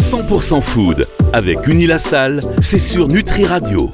100% 0.00 0.60
food 0.60 1.06
avec 1.32 1.68
Unilassal, 1.68 2.40
c'est 2.60 2.80
sur 2.80 3.06
Nutri 3.06 3.44
Radio. 3.44 3.86